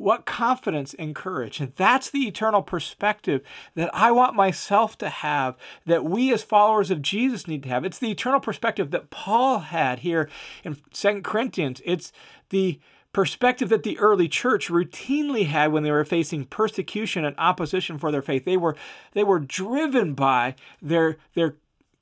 What 0.03 0.27
confidence 0.27 0.95
and 0.95 1.15
courage. 1.15 1.61
And 1.61 1.73
that's 1.77 2.11
the 2.11 2.27
eternal 2.27 2.63
perspective 2.63 3.43
that 3.75 3.91
I 3.95 4.11
want 4.11 4.35
myself 4.35 4.99
to 4.99 5.09
have, 5.09 5.57
that 5.87 6.05
we 6.05 6.33
as 6.33 6.43
followers 6.43 6.91
of 6.91 7.03
Jesus 7.03 7.47
need 7.47 7.63
to 7.63 7.69
have. 7.69 7.85
It's 7.85 7.99
the 7.99 8.11
eternal 8.11 8.41
perspective 8.41 8.91
that 8.91 9.11
Paul 9.11 9.61
had 9.61 10.01
here 10.01 10.29
in 10.65 10.77
Second 10.93 11.23
Corinthians. 11.23 11.81
It's 11.85 12.13
the 12.49 12.81
perspective 13.13 13.69
that 13.69 13.85
the 13.85 13.99
early 13.99 14.29
church 14.29 14.69
routinely 14.69 15.47
had 15.47 15.71
when 15.71 15.83
they 15.83 15.91
were 15.91 16.05
facing 16.05 16.47
persecution 16.47 17.25
and 17.25 17.37
opposition 17.39 17.99
for 17.99 18.11
their 18.11 18.23
faith. 18.23 18.45
They 18.45 18.57
were 18.57 18.77
they 19.13 19.23
were 19.23 19.39
driven 19.39 20.15
by 20.15 20.55
their 20.81 21.19
their 21.35 21.57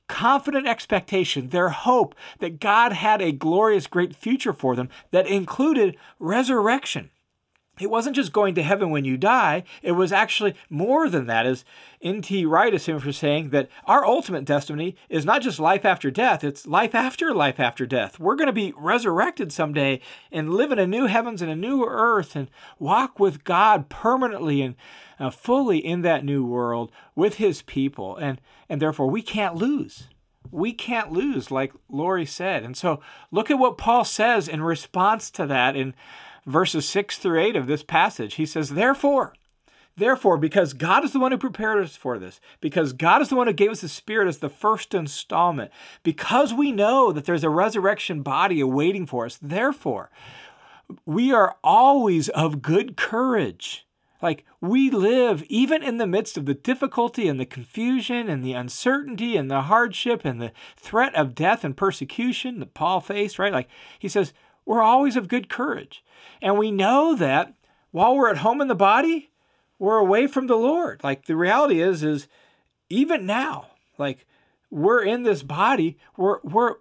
confident 0.06 0.66
expectation, 0.66 1.48
their 1.48 1.68
hope 1.68 2.14
that 2.38 2.60
God 2.60 2.92
had 2.92 3.20
a 3.20 3.30
glorious 3.30 3.86
great 3.86 4.14
future 4.14 4.52
for 4.52 4.74
them 4.74 4.88
that 5.10 5.26
included 5.26 5.96
resurrection 6.18 7.10
it 7.80 7.90
wasn't 7.90 8.16
just 8.16 8.32
going 8.32 8.54
to 8.54 8.62
heaven 8.62 8.90
when 8.90 9.04
you 9.04 9.16
die, 9.16 9.64
it 9.82 9.92
was 9.92 10.12
actually 10.12 10.54
more 10.68 11.08
than 11.08 11.26
that, 11.26 11.46
as 11.46 11.64
N.T. 12.02 12.46
Wright 12.46 12.72
is 12.72 12.86
for 12.86 13.12
saying 13.12 13.50
that 13.50 13.68
our 13.84 14.04
ultimate 14.04 14.44
destiny 14.44 14.96
is 15.08 15.24
not 15.24 15.42
just 15.42 15.60
life 15.60 15.84
after 15.84 16.10
death, 16.10 16.42
it's 16.44 16.66
life 16.66 16.94
after 16.94 17.34
life 17.34 17.60
after 17.60 17.86
death. 17.86 18.18
We're 18.18 18.36
going 18.36 18.46
to 18.46 18.52
be 18.52 18.72
resurrected 18.76 19.52
someday 19.52 20.00
and 20.32 20.54
live 20.54 20.72
in 20.72 20.78
a 20.78 20.86
new 20.86 21.06
heavens 21.06 21.42
and 21.42 21.50
a 21.50 21.56
new 21.56 21.84
earth 21.84 22.36
and 22.36 22.50
walk 22.78 23.18
with 23.18 23.44
God 23.44 23.88
permanently 23.88 24.62
and 24.62 24.76
uh, 25.18 25.30
fully 25.30 25.78
in 25.78 26.02
that 26.02 26.24
new 26.24 26.44
world 26.44 26.90
with 27.14 27.34
his 27.34 27.62
people. 27.62 28.16
And, 28.16 28.40
and 28.68 28.80
therefore, 28.80 29.10
we 29.10 29.22
can't 29.22 29.56
lose 29.56 30.08
we 30.50 30.72
can't 30.72 31.12
lose, 31.12 31.50
like 31.50 31.72
Lori 31.88 32.26
said. 32.26 32.62
And 32.62 32.76
so 32.76 33.00
look 33.30 33.50
at 33.50 33.58
what 33.58 33.78
Paul 33.78 34.04
says 34.04 34.48
in 34.48 34.62
response 34.62 35.30
to 35.32 35.46
that 35.46 35.76
in 35.76 35.94
verses 36.50 36.88
6 36.88 37.18
through 37.18 37.40
8 37.40 37.56
of 37.56 37.66
this 37.66 37.82
passage. 37.82 38.34
He 38.34 38.46
says, 38.46 38.70
Therefore, 38.70 39.34
Therefore, 39.96 40.38
because 40.38 40.72
God 40.72 41.04
is 41.04 41.12
the 41.12 41.18
one 41.18 41.30
who 41.30 41.36
prepared 41.36 41.84
us 41.84 41.94
for 41.96 42.18
this, 42.18 42.40
because 42.60 42.94
God 42.94 43.20
is 43.20 43.28
the 43.28 43.36
one 43.36 43.48
who 43.48 43.52
gave 43.52 43.70
us 43.70 43.82
the 43.82 43.88
Spirit 43.88 44.28
as 44.28 44.38
the 44.38 44.48
first 44.48 44.94
installment, 44.94 45.70
because 46.02 46.54
we 46.54 46.72
know 46.72 47.12
that 47.12 47.26
there's 47.26 47.44
a 47.44 47.50
resurrection 47.50 48.22
body 48.22 48.60
awaiting 48.60 49.04
for 49.04 49.26
us, 49.26 49.36
therefore, 49.42 50.10
we 51.04 51.32
are 51.32 51.56
always 51.62 52.28
of 52.30 52.62
good 52.62 52.96
courage. 52.96 53.86
Like 54.22 54.44
we 54.60 54.90
live 54.90 55.44
even 55.48 55.82
in 55.82 55.98
the 55.98 56.06
midst 56.06 56.36
of 56.36 56.46
the 56.46 56.54
difficulty 56.54 57.26
and 57.26 57.40
the 57.40 57.46
confusion 57.46 58.28
and 58.28 58.44
the 58.44 58.52
uncertainty 58.52 59.36
and 59.36 59.50
the 59.50 59.62
hardship 59.62 60.24
and 60.24 60.40
the 60.40 60.52
threat 60.76 61.14
of 61.14 61.34
death 61.34 61.64
and 61.64 61.76
persecution 61.76 62.58
that 62.60 62.74
Paul 62.74 63.00
faced, 63.00 63.38
right? 63.38 63.52
Like 63.52 63.68
he 63.98 64.08
says, 64.08 64.32
we're 64.70 64.82
always 64.82 65.16
of 65.16 65.26
good 65.26 65.48
courage. 65.48 66.04
And 66.40 66.56
we 66.56 66.70
know 66.70 67.16
that 67.16 67.54
while 67.90 68.14
we're 68.14 68.30
at 68.30 68.36
home 68.36 68.60
in 68.60 68.68
the 68.68 68.76
body, 68.76 69.32
we're 69.80 69.98
away 69.98 70.28
from 70.28 70.46
the 70.46 70.54
Lord. 70.54 71.00
Like 71.02 71.26
the 71.26 71.34
reality 71.34 71.82
is, 71.82 72.04
is 72.04 72.28
even 72.88 73.26
now, 73.26 73.66
like 73.98 74.28
we're 74.70 75.02
in 75.02 75.24
this 75.24 75.42
body, 75.42 75.98
we're 76.16 76.38
we're 76.44 76.76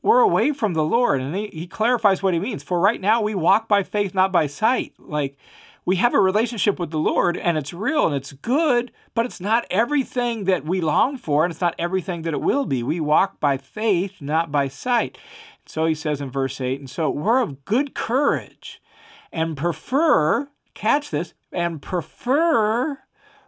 we're 0.00 0.20
away 0.20 0.52
from 0.52 0.74
the 0.74 0.84
Lord. 0.84 1.20
And 1.20 1.34
he, 1.34 1.48
he 1.48 1.66
clarifies 1.66 2.22
what 2.22 2.34
he 2.34 2.38
means. 2.38 2.62
For 2.62 2.78
right 2.78 3.00
now 3.00 3.20
we 3.20 3.34
walk 3.34 3.66
by 3.66 3.82
faith, 3.82 4.14
not 4.14 4.30
by 4.30 4.46
sight. 4.46 4.92
Like 4.96 5.36
we 5.84 5.96
have 5.96 6.14
a 6.14 6.20
relationship 6.20 6.78
with 6.78 6.90
the 6.90 6.98
Lord 6.98 7.36
and 7.36 7.58
it's 7.58 7.72
real 7.72 8.06
and 8.06 8.14
it's 8.14 8.32
good, 8.32 8.90
but 9.14 9.26
it's 9.26 9.40
not 9.40 9.66
everything 9.70 10.44
that 10.44 10.64
we 10.64 10.80
long 10.80 11.16
for 11.18 11.44
and 11.44 11.52
it's 11.52 11.60
not 11.60 11.74
everything 11.78 12.22
that 12.22 12.34
it 12.34 12.40
will 12.40 12.64
be. 12.64 12.82
We 12.82 13.00
walk 13.00 13.38
by 13.40 13.58
faith, 13.58 14.20
not 14.20 14.50
by 14.50 14.68
sight. 14.68 15.18
So 15.66 15.86
he 15.86 15.94
says 15.94 16.20
in 16.20 16.30
verse 16.30 16.60
8, 16.60 16.80
and 16.80 16.90
so 16.90 17.10
we're 17.10 17.40
of 17.40 17.64
good 17.64 17.94
courage 17.94 18.82
and 19.32 19.56
prefer, 19.56 20.48
catch 20.74 21.10
this, 21.10 21.34
and 21.52 21.82
prefer 21.82 22.98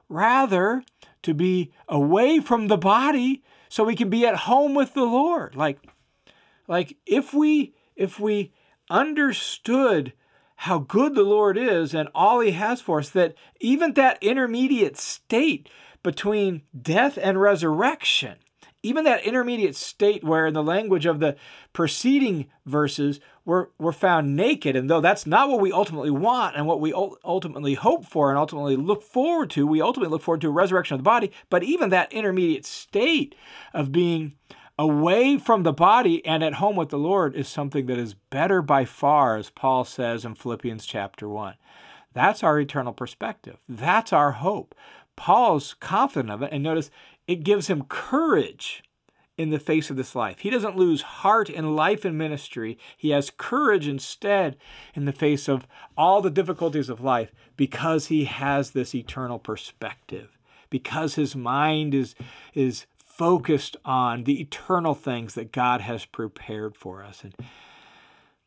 rather 0.08 0.82
to 1.22 1.34
be 1.34 1.72
away 1.88 2.40
from 2.40 2.68
the 2.68 2.76
body 2.76 3.42
so 3.68 3.84
we 3.84 3.96
can 3.96 4.08
be 4.10 4.26
at 4.26 4.36
home 4.36 4.74
with 4.74 4.94
the 4.94 5.04
Lord. 5.04 5.56
Like, 5.56 5.78
like 6.68 6.96
if 7.06 7.34
we 7.34 7.74
if 7.96 8.20
we 8.20 8.52
understood 8.90 10.12
how 10.56 10.78
good 10.78 11.14
the 11.14 11.22
Lord 11.22 11.56
is 11.56 11.94
and 11.94 12.08
all 12.14 12.40
he 12.40 12.52
has 12.52 12.80
for 12.80 12.98
us, 12.98 13.10
that 13.10 13.34
even 13.60 13.94
that 13.94 14.22
intermediate 14.22 14.96
state 14.96 15.68
between 16.02 16.62
death 16.80 17.18
and 17.20 17.40
resurrection 17.40 18.36
even 18.86 19.04
that 19.04 19.24
intermediate 19.24 19.74
state 19.74 20.22
where 20.22 20.46
in 20.46 20.54
the 20.54 20.62
language 20.62 21.06
of 21.06 21.18
the 21.18 21.34
preceding 21.72 22.46
verses 22.64 23.18
we're, 23.44 23.66
we're 23.78 23.92
found 23.92 24.36
naked. 24.36 24.76
And 24.76 24.88
though 24.88 25.00
that's 25.00 25.26
not 25.26 25.48
what 25.48 25.60
we 25.60 25.72
ultimately 25.72 26.10
want 26.10 26.56
and 26.56 26.66
what 26.66 26.80
we 26.80 26.92
ultimately 26.92 27.74
hope 27.74 28.06
for 28.06 28.30
and 28.30 28.38
ultimately 28.38 28.76
look 28.76 29.02
forward 29.02 29.50
to 29.50 29.66
we 29.66 29.80
ultimately 29.80 30.10
look 30.10 30.22
forward 30.22 30.40
to 30.42 30.48
a 30.48 30.52
resurrection 30.52 30.94
of 30.94 31.00
the 31.00 31.04
body. 31.04 31.32
But 31.50 31.64
even 31.64 31.90
that 31.90 32.12
intermediate 32.12 32.64
state 32.64 33.34
of 33.74 33.90
being 33.90 34.34
away 34.78 35.38
from 35.38 35.62
the 35.62 35.72
body 35.72 36.24
and 36.26 36.44
at 36.44 36.54
home 36.54 36.76
with 36.76 36.90
the 36.90 36.98
lord 36.98 37.34
is 37.34 37.48
something 37.48 37.86
that 37.86 37.98
is 37.98 38.14
better 38.14 38.60
by 38.60 38.84
far 38.84 39.36
as 39.36 39.50
paul 39.50 39.84
says 39.84 40.24
in 40.24 40.34
philippians 40.34 40.84
chapter 40.86 41.28
1 41.28 41.54
that's 42.12 42.42
our 42.42 42.60
eternal 42.60 42.92
perspective 42.92 43.56
that's 43.68 44.12
our 44.12 44.32
hope 44.32 44.74
paul's 45.16 45.74
confident 45.74 46.30
of 46.30 46.42
it 46.42 46.52
and 46.52 46.62
notice 46.62 46.90
it 47.26 47.42
gives 47.42 47.68
him 47.68 47.84
courage 47.88 48.82
in 49.36 49.50
the 49.50 49.58
face 49.58 49.90
of 49.90 49.96
this 49.96 50.14
life. 50.14 50.40
He 50.40 50.50
doesn't 50.50 50.76
lose 50.76 51.02
heart 51.02 51.50
in 51.50 51.76
life 51.76 52.04
and 52.04 52.16
ministry. 52.16 52.78
He 52.96 53.10
has 53.10 53.30
courage 53.30 53.86
instead 53.86 54.56
in 54.94 55.04
the 55.04 55.12
face 55.12 55.48
of 55.48 55.66
all 55.96 56.22
the 56.22 56.30
difficulties 56.30 56.88
of 56.88 57.00
life 57.00 57.32
because 57.56 58.06
he 58.06 58.24
has 58.24 58.70
this 58.70 58.94
eternal 58.94 59.38
perspective, 59.38 60.38
because 60.70 61.16
his 61.16 61.36
mind 61.36 61.94
is, 61.94 62.14
is 62.54 62.86
focused 63.16 63.76
on 63.84 64.24
the 64.24 64.40
eternal 64.40 64.94
things 64.94 65.34
that 65.34 65.50
God 65.50 65.80
has 65.80 66.04
prepared 66.04 66.76
for 66.76 67.02
us. 67.02 67.24
And 67.24 67.34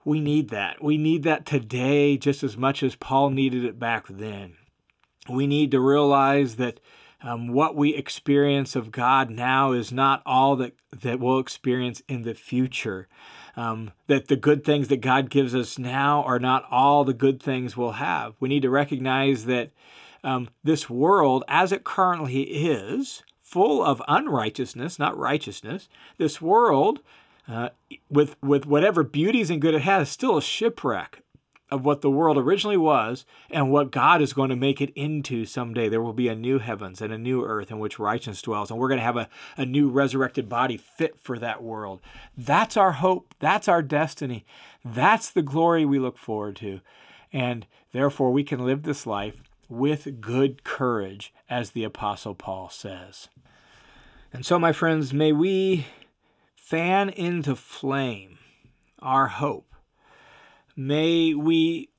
we 0.05 0.19
need 0.19 0.49
that. 0.49 0.83
We 0.83 0.97
need 0.97 1.23
that 1.23 1.45
today 1.45 2.17
just 2.17 2.43
as 2.43 2.55
much 2.55 2.83
as 2.83 2.95
Paul 2.95 3.31
needed 3.31 3.65
it 3.65 3.79
back 3.79 4.05
then. 4.07 4.57
We 5.27 5.47
need 5.47 5.71
to 5.71 5.79
realize 5.79 6.57
that 6.57 6.79
um, 7.21 7.47
what 7.49 7.75
we 7.75 7.95
experience 7.95 8.75
of 8.75 8.91
God 8.91 9.29
now 9.29 9.71
is 9.71 9.91
not 9.91 10.21
all 10.25 10.55
that, 10.57 10.73
that 10.91 11.19
we'll 11.19 11.39
experience 11.39 12.01
in 12.07 12.21
the 12.21 12.33
future. 12.35 13.07
Um, 13.57 13.91
that 14.07 14.27
the 14.27 14.35
good 14.35 14.63
things 14.63 14.87
that 14.87 15.01
God 15.01 15.29
gives 15.29 15.53
us 15.53 15.77
now 15.77 16.23
are 16.23 16.39
not 16.39 16.65
all 16.71 17.03
the 17.03 17.13
good 17.13 17.41
things 17.41 17.75
we'll 17.75 17.93
have. 17.93 18.35
We 18.39 18.47
need 18.47 18.61
to 18.61 18.69
recognize 18.69 19.45
that 19.45 19.71
um, 20.23 20.49
this 20.63 20.89
world, 20.89 21.43
as 21.47 21.71
it 21.71 21.83
currently 21.83 22.43
is, 22.43 23.23
full 23.49 23.83
of 23.83 24.01
unrighteousness, 24.07 24.99
not 24.99 25.17
righteousness, 25.17 25.89
this 26.17 26.39
world, 26.39 26.99
uh, 27.47 27.69
with, 28.07 28.35
with 28.43 28.67
whatever 28.67 29.03
beauties 29.03 29.49
and 29.49 29.59
good 29.59 29.73
it 29.73 29.81
has, 29.81 30.07
still 30.07 30.37
a 30.37 30.41
shipwreck 30.41 31.23
of 31.71 31.83
what 31.83 32.01
the 32.01 32.11
world 32.11 32.37
originally 32.37 32.77
was 32.77 33.25
and 33.49 33.71
what 33.71 33.91
God 33.91 34.21
is 34.21 34.33
going 34.33 34.51
to 34.51 34.55
make 34.55 34.81
it 34.81 34.91
into 34.95 35.45
someday. 35.45 35.89
There 35.89 36.01
will 36.01 36.13
be 36.13 36.27
a 36.27 36.35
new 36.35 36.59
heavens 36.59 37.01
and 37.01 37.11
a 37.11 37.17
new 37.17 37.43
earth 37.43 37.71
in 37.71 37.79
which 37.79 37.97
righteousness 37.97 38.43
dwells, 38.43 38.69
and 38.69 38.79
we're 38.79 38.87
going 38.87 38.99
to 38.99 39.03
have 39.03 39.17
a, 39.17 39.29
a 39.57 39.65
new 39.65 39.89
resurrected 39.89 40.47
body 40.47 40.77
fit 40.77 41.19
for 41.19 41.39
that 41.39 41.63
world. 41.63 42.01
That's 42.37 42.77
our 42.77 42.93
hope. 42.93 43.33
That's 43.39 43.67
our 43.67 43.81
destiny. 43.81 44.45
That's 44.85 45.31
the 45.31 45.41
glory 45.41 45.85
we 45.85 45.97
look 45.97 46.19
forward 46.19 46.55
to. 46.57 46.81
And 47.33 47.65
therefore, 47.93 48.31
we 48.31 48.43
can 48.43 48.63
live 48.63 48.83
this 48.83 49.07
life 49.07 49.41
with 49.69 50.19
good 50.19 50.63
courage, 50.63 51.33
as 51.49 51.71
the 51.71 51.83
Apostle 51.83 52.35
Paul 52.35 52.69
says. 52.69 53.29
And 54.33 54.45
so, 54.45 54.59
my 54.59 54.73
friends, 54.73 55.13
may 55.13 55.31
we 55.31 55.87
fan 56.55 57.09
into 57.09 57.55
flame 57.55 58.37
our 58.99 59.27
hope 59.27 59.69
May 60.79 61.33
we 61.33 61.89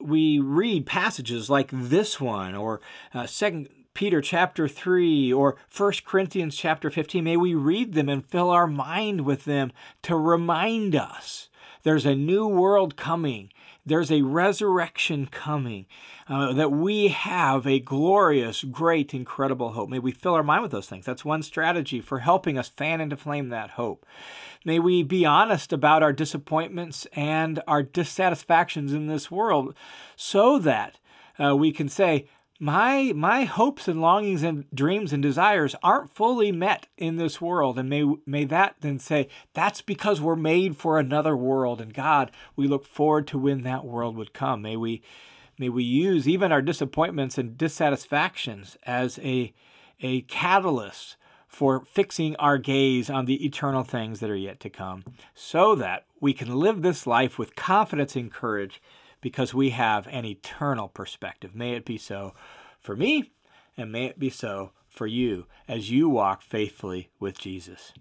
we 0.00 0.38
read 0.38 0.86
passages 0.86 1.50
like 1.50 1.68
this 1.70 2.18
one 2.18 2.54
or 2.54 2.80
uh, 3.12 3.26
Second 3.26 3.68
Peter 3.92 4.22
chapter 4.22 4.66
3 4.66 5.30
or 5.30 5.58
First 5.68 6.06
Corinthians 6.06 6.56
chapter 6.56 6.88
15. 6.88 7.22
May 7.22 7.36
we 7.36 7.52
read 7.52 7.92
them 7.92 8.08
and 8.08 8.24
fill 8.24 8.48
our 8.48 8.66
mind 8.66 9.26
with 9.26 9.44
them 9.44 9.72
to 10.04 10.16
remind 10.16 10.96
us 10.96 11.50
there's 11.82 12.06
a 12.06 12.14
new 12.14 12.46
world 12.46 12.96
coming. 12.96 13.52
There's 13.84 14.12
a 14.12 14.22
resurrection 14.22 15.26
coming, 15.26 15.86
uh, 16.28 16.52
that 16.52 16.70
we 16.70 17.08
have 17.08 17.66
a 17.66 17.80
glorious, 17.80 18.62
great, 18.62 19.14
incredible 19.14 19.72
hope. 19.72 19.88
May 19.88 19.98
we 19.98 20.12
fill 20.12 20.34
our 20.34 20.42
mind 20.42 20.62
with 20.62 20.70
those 20.70 20.88
things. 20.88 21.06
That's 21.06 21.24
one 21.24 21.42
strategy 21.42 22.00
for 22.00 22.18
helping 22.18 22.58
us 22.58 22.68
fan 22.68 23.00
into 23.00 23.16
flame 23.16 23.48
that 23.48 23.70
hope. 23.70 24.06
May 24.64 24.78
we 24.78 25.02
be 25.02 25.24
honest 25.24 25.72
about 25.72 26.02
our 26.02 26.12
disappointments 26.12 27.06
and 27.14 27.62
our 27.66 27.82
dissatisfactions 27.82 28.92
in 28.92 29.06
this 29.06 29.30
world 29.30 29.74
so 30.16 30.58
that 30.58 30.98
uh, 31.42 31.56
we 31.56 31.72
can 31.72 31.88
say, 31.88 32.28
my 32.62 33.10
my 33.16 33.44
hopes 33.44 33.88
and 33.88 34.02
longings 34.02 34.42
and 34.42 34.66
dreams 34.72 35.14
and 35.14 35.22
desires 35.22 35.74
aren't 35.82 36.12
fully 36.12 36.52
met 36.52 36.86
in 36.98 37.16
this 37.16 37.40
world. 37.40 37.78
And 37.78 37.88
may 37.88 38.04
may 38.26 38.44
that 38.44 38.76
then 38.80 38.98
say 38.98 39.28
that's 39.54 39.80
because 39.80 40.20
we're 40.20 40.36
made 40.36 40.76
for 40.76 40.98
another 40.98 41.34
world 41.34 41.80
and 41.80 41.94
God 41.94 42.30
we 42.54 42.68
look 42.68 42.84
forward 42.84 43.26
to 43.28 43.38
when 43.38 43.62
that 43.62 43.86
world 43.86 44.14
would 44.16 44.34
come. 44.34 44.60
May 44.60 44.76
we 44.76 45.02
may 45.58 45.70
we 45.70 45.82
use 45.82 46.28
even 46.28 46.52
our 46.52 46.62
disappointments 46.62 47.38
and 47.38 47.56
dissatisfactions 47.56 48.76
as 48.84 49.18
a 49.20 49.54
a 50.00 50.20
catalyst 50.22 51.16
for 51.48 51.84
fixing 51.84 52.36
our 52.36 52.58
gaze 52.58 53.10
on 53.10 53.24
the 53.24 53.44
eternal 53.44 53.82
things 53.82 54.20
that 54.20 54.30
are 54.30 54.36
yet 54.36 54.60
to 54.60 54.70
come, 54.70 55.02
so 55.34 55.74
that 55.74 56.04
we 56.20 56.32
can 56.32 56.54
live 56.54 56.82
this 56.82 57.06
life 57.06 57.38
with 57.38 57.56
confidence 57.56 58.14
and 58.14 58.30
courage 58.30 58.80
because 59.20 59.54
we 59.54 59.70
have 59.70 60.06
an 60.08 60.24
eternal 60.24 60.88
perspective. 60.88 61.54
May 61.54 61.72
it 61.72 61.84
be 61.84 61.98
so 61.98 62.34
for 62.78 62.96
me, 62.96 63.32
and 63.76 63.92
may 63.92 64.06
it 64.06 64.18
be 64.18 64.30
so 64.30 64.72
for 64.88 65.06
you 65.06 65.46
as 65.68 65.90
you 65.90 66.08
walk 66.08 66.42
faithfully 66.42 67.10
with 67.18 67.38
Jesus. 67.38 67.92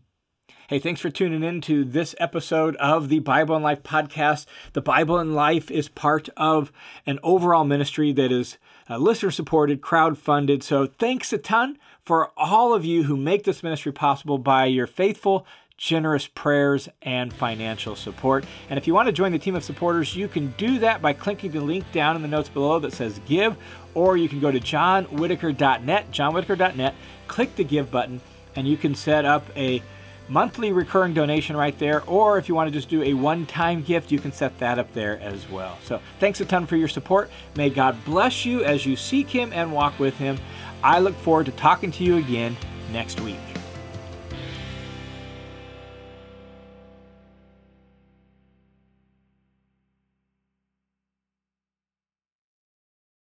Hey, 0.68 0.78
thanks 0.78 1.02
for 1.02 1.10
tuning 1.10 1.44
in 1.44 1.62
to 1.62 1.84
this 1.84 2.14
episode 2.20 2.76
of 2.76 3.10
the 3.10 3.20
Bible 3.20 3.56
and 3.56 3.64
Life 3.64 3.82
podcast. 3.82 4.46
The 4.74 4.82
Bible 4.82 5.18
and 5.18 5.34
Life 5.34 5.72
is 5.72 5.90
part 5.90 6.30
of 6.38 6.72
an 7.08 7.18
overall 7.24 7.64
ministry 7.64 8.12
that 8.14 8.32
is 8.32 8.60
uh, 8.88 8.98
listener 8.98 9.32
supported, 9.32 9.82
crowd 9.82 10.18
funded. 10.18 10.62
So 10.62 10.86
thanks 10.86 11.34
a 11.34 11.40
ton 11.40 11.80
for 12.06 12.32
all 12.38 12.76
of 12.76 12.86
you 12.86 13.04
who 13.04 13.18
make 13.18 13.46
this 13.46 13.64
ministry 13.64 13.92
possible 13.92 14.38
by 14.38 14.66
your 14.66 14.86
faithful, 14.86 15.44
generous 15.80 16.28
prayers 16.28 16.90
and 17.02 17.34
financial 17.34 17.96
support. 17.96 18.46
And 18.70 18.78
if 18.78 18.86
you 18.86 18.94
want 18.94 19.08
to 19.08 19.14
join 19.14 19.32
the 19.32 19.40
team 19.40 19.56
of 19.56 19.64
supporters, 19.64 20.16
you 20.16 20.28
can 20.28 20.54
do 20.58 20.78
that 20.80 21.02
by 21.02 21.14
clicking 21.14 21.52
the 21.52 21.62
link 21.62 21.90
down 21.94 22.16
in 22.18 22.22
the 22.22 22.28
notes 22.28 22.50
below 22.50 22.80
that 22.80 22.94
says 22.94 23.20
give, 23.26 23.56
or 23.94 24.18
you 24.18 24.30
can 24.30 24.42
go 24.42 24.52
to 24.52 24.60
johnwhittaker.net, 24.60 26.12
johnwhittaker.net, 26.12 26.96
click 27.28 27.56
the 27.56 27.64
give 27.64 27.90
button, 27.90 28.20
and 28.56 28.68
you 28.68 28.76
can 28.76 28.94
set 28.94 29.24
up 29.24 29.46
a 29.56 29.82
monthly 30.28 30.74
recurring 30.74 31.14
donation 31.14 31.56
right 31.56 31.78
there, 31.80 32.04
or 32.04 32.38
if 32.38 32.50
you 32.50 32.56
want 32.56 32.68
to 32.68 32.74
just 32.74 32.90
do 32.90 33.02
a 33.02 33.14
one 33.14 33.46
time 33.46 33.82
gift, 33.82 34.12
you 34.12 34.20
can 34.20 34.34
set 34.34 34.60
that 34.60 34.78
up 34.78 34.94
there 34.94 35.18
as 35.22 35.50
well. 35.50 35.78
So 35.84 36.02
thanks 36.20 36.42
a 36.42 36.46
ton 36.46 36.66
for 36.66 36.76
your 36.76 36.90
support. 36.90 37.32
May 37.56 37.70
God 37.70 37.96
bless 38.04 38.46
you 38.46 38.64
as 38.66 38.86
you 38.86 38.98
seek 38.98 39.30
Him 39.30 39.54
and 39.54 39.72
walk 39.72 39.98
with 39.98 40.18
Him. 40.18 40.38
I 40.84 41.00
look 41.00 41.16
forward 41.16 41.46
to 41.46 41.52
talking 41.54 41.92
to 41.94 42.04
you 42.04 42.18
again 42.18 42.58
next 42.92 43.22
week. 43.22 43.49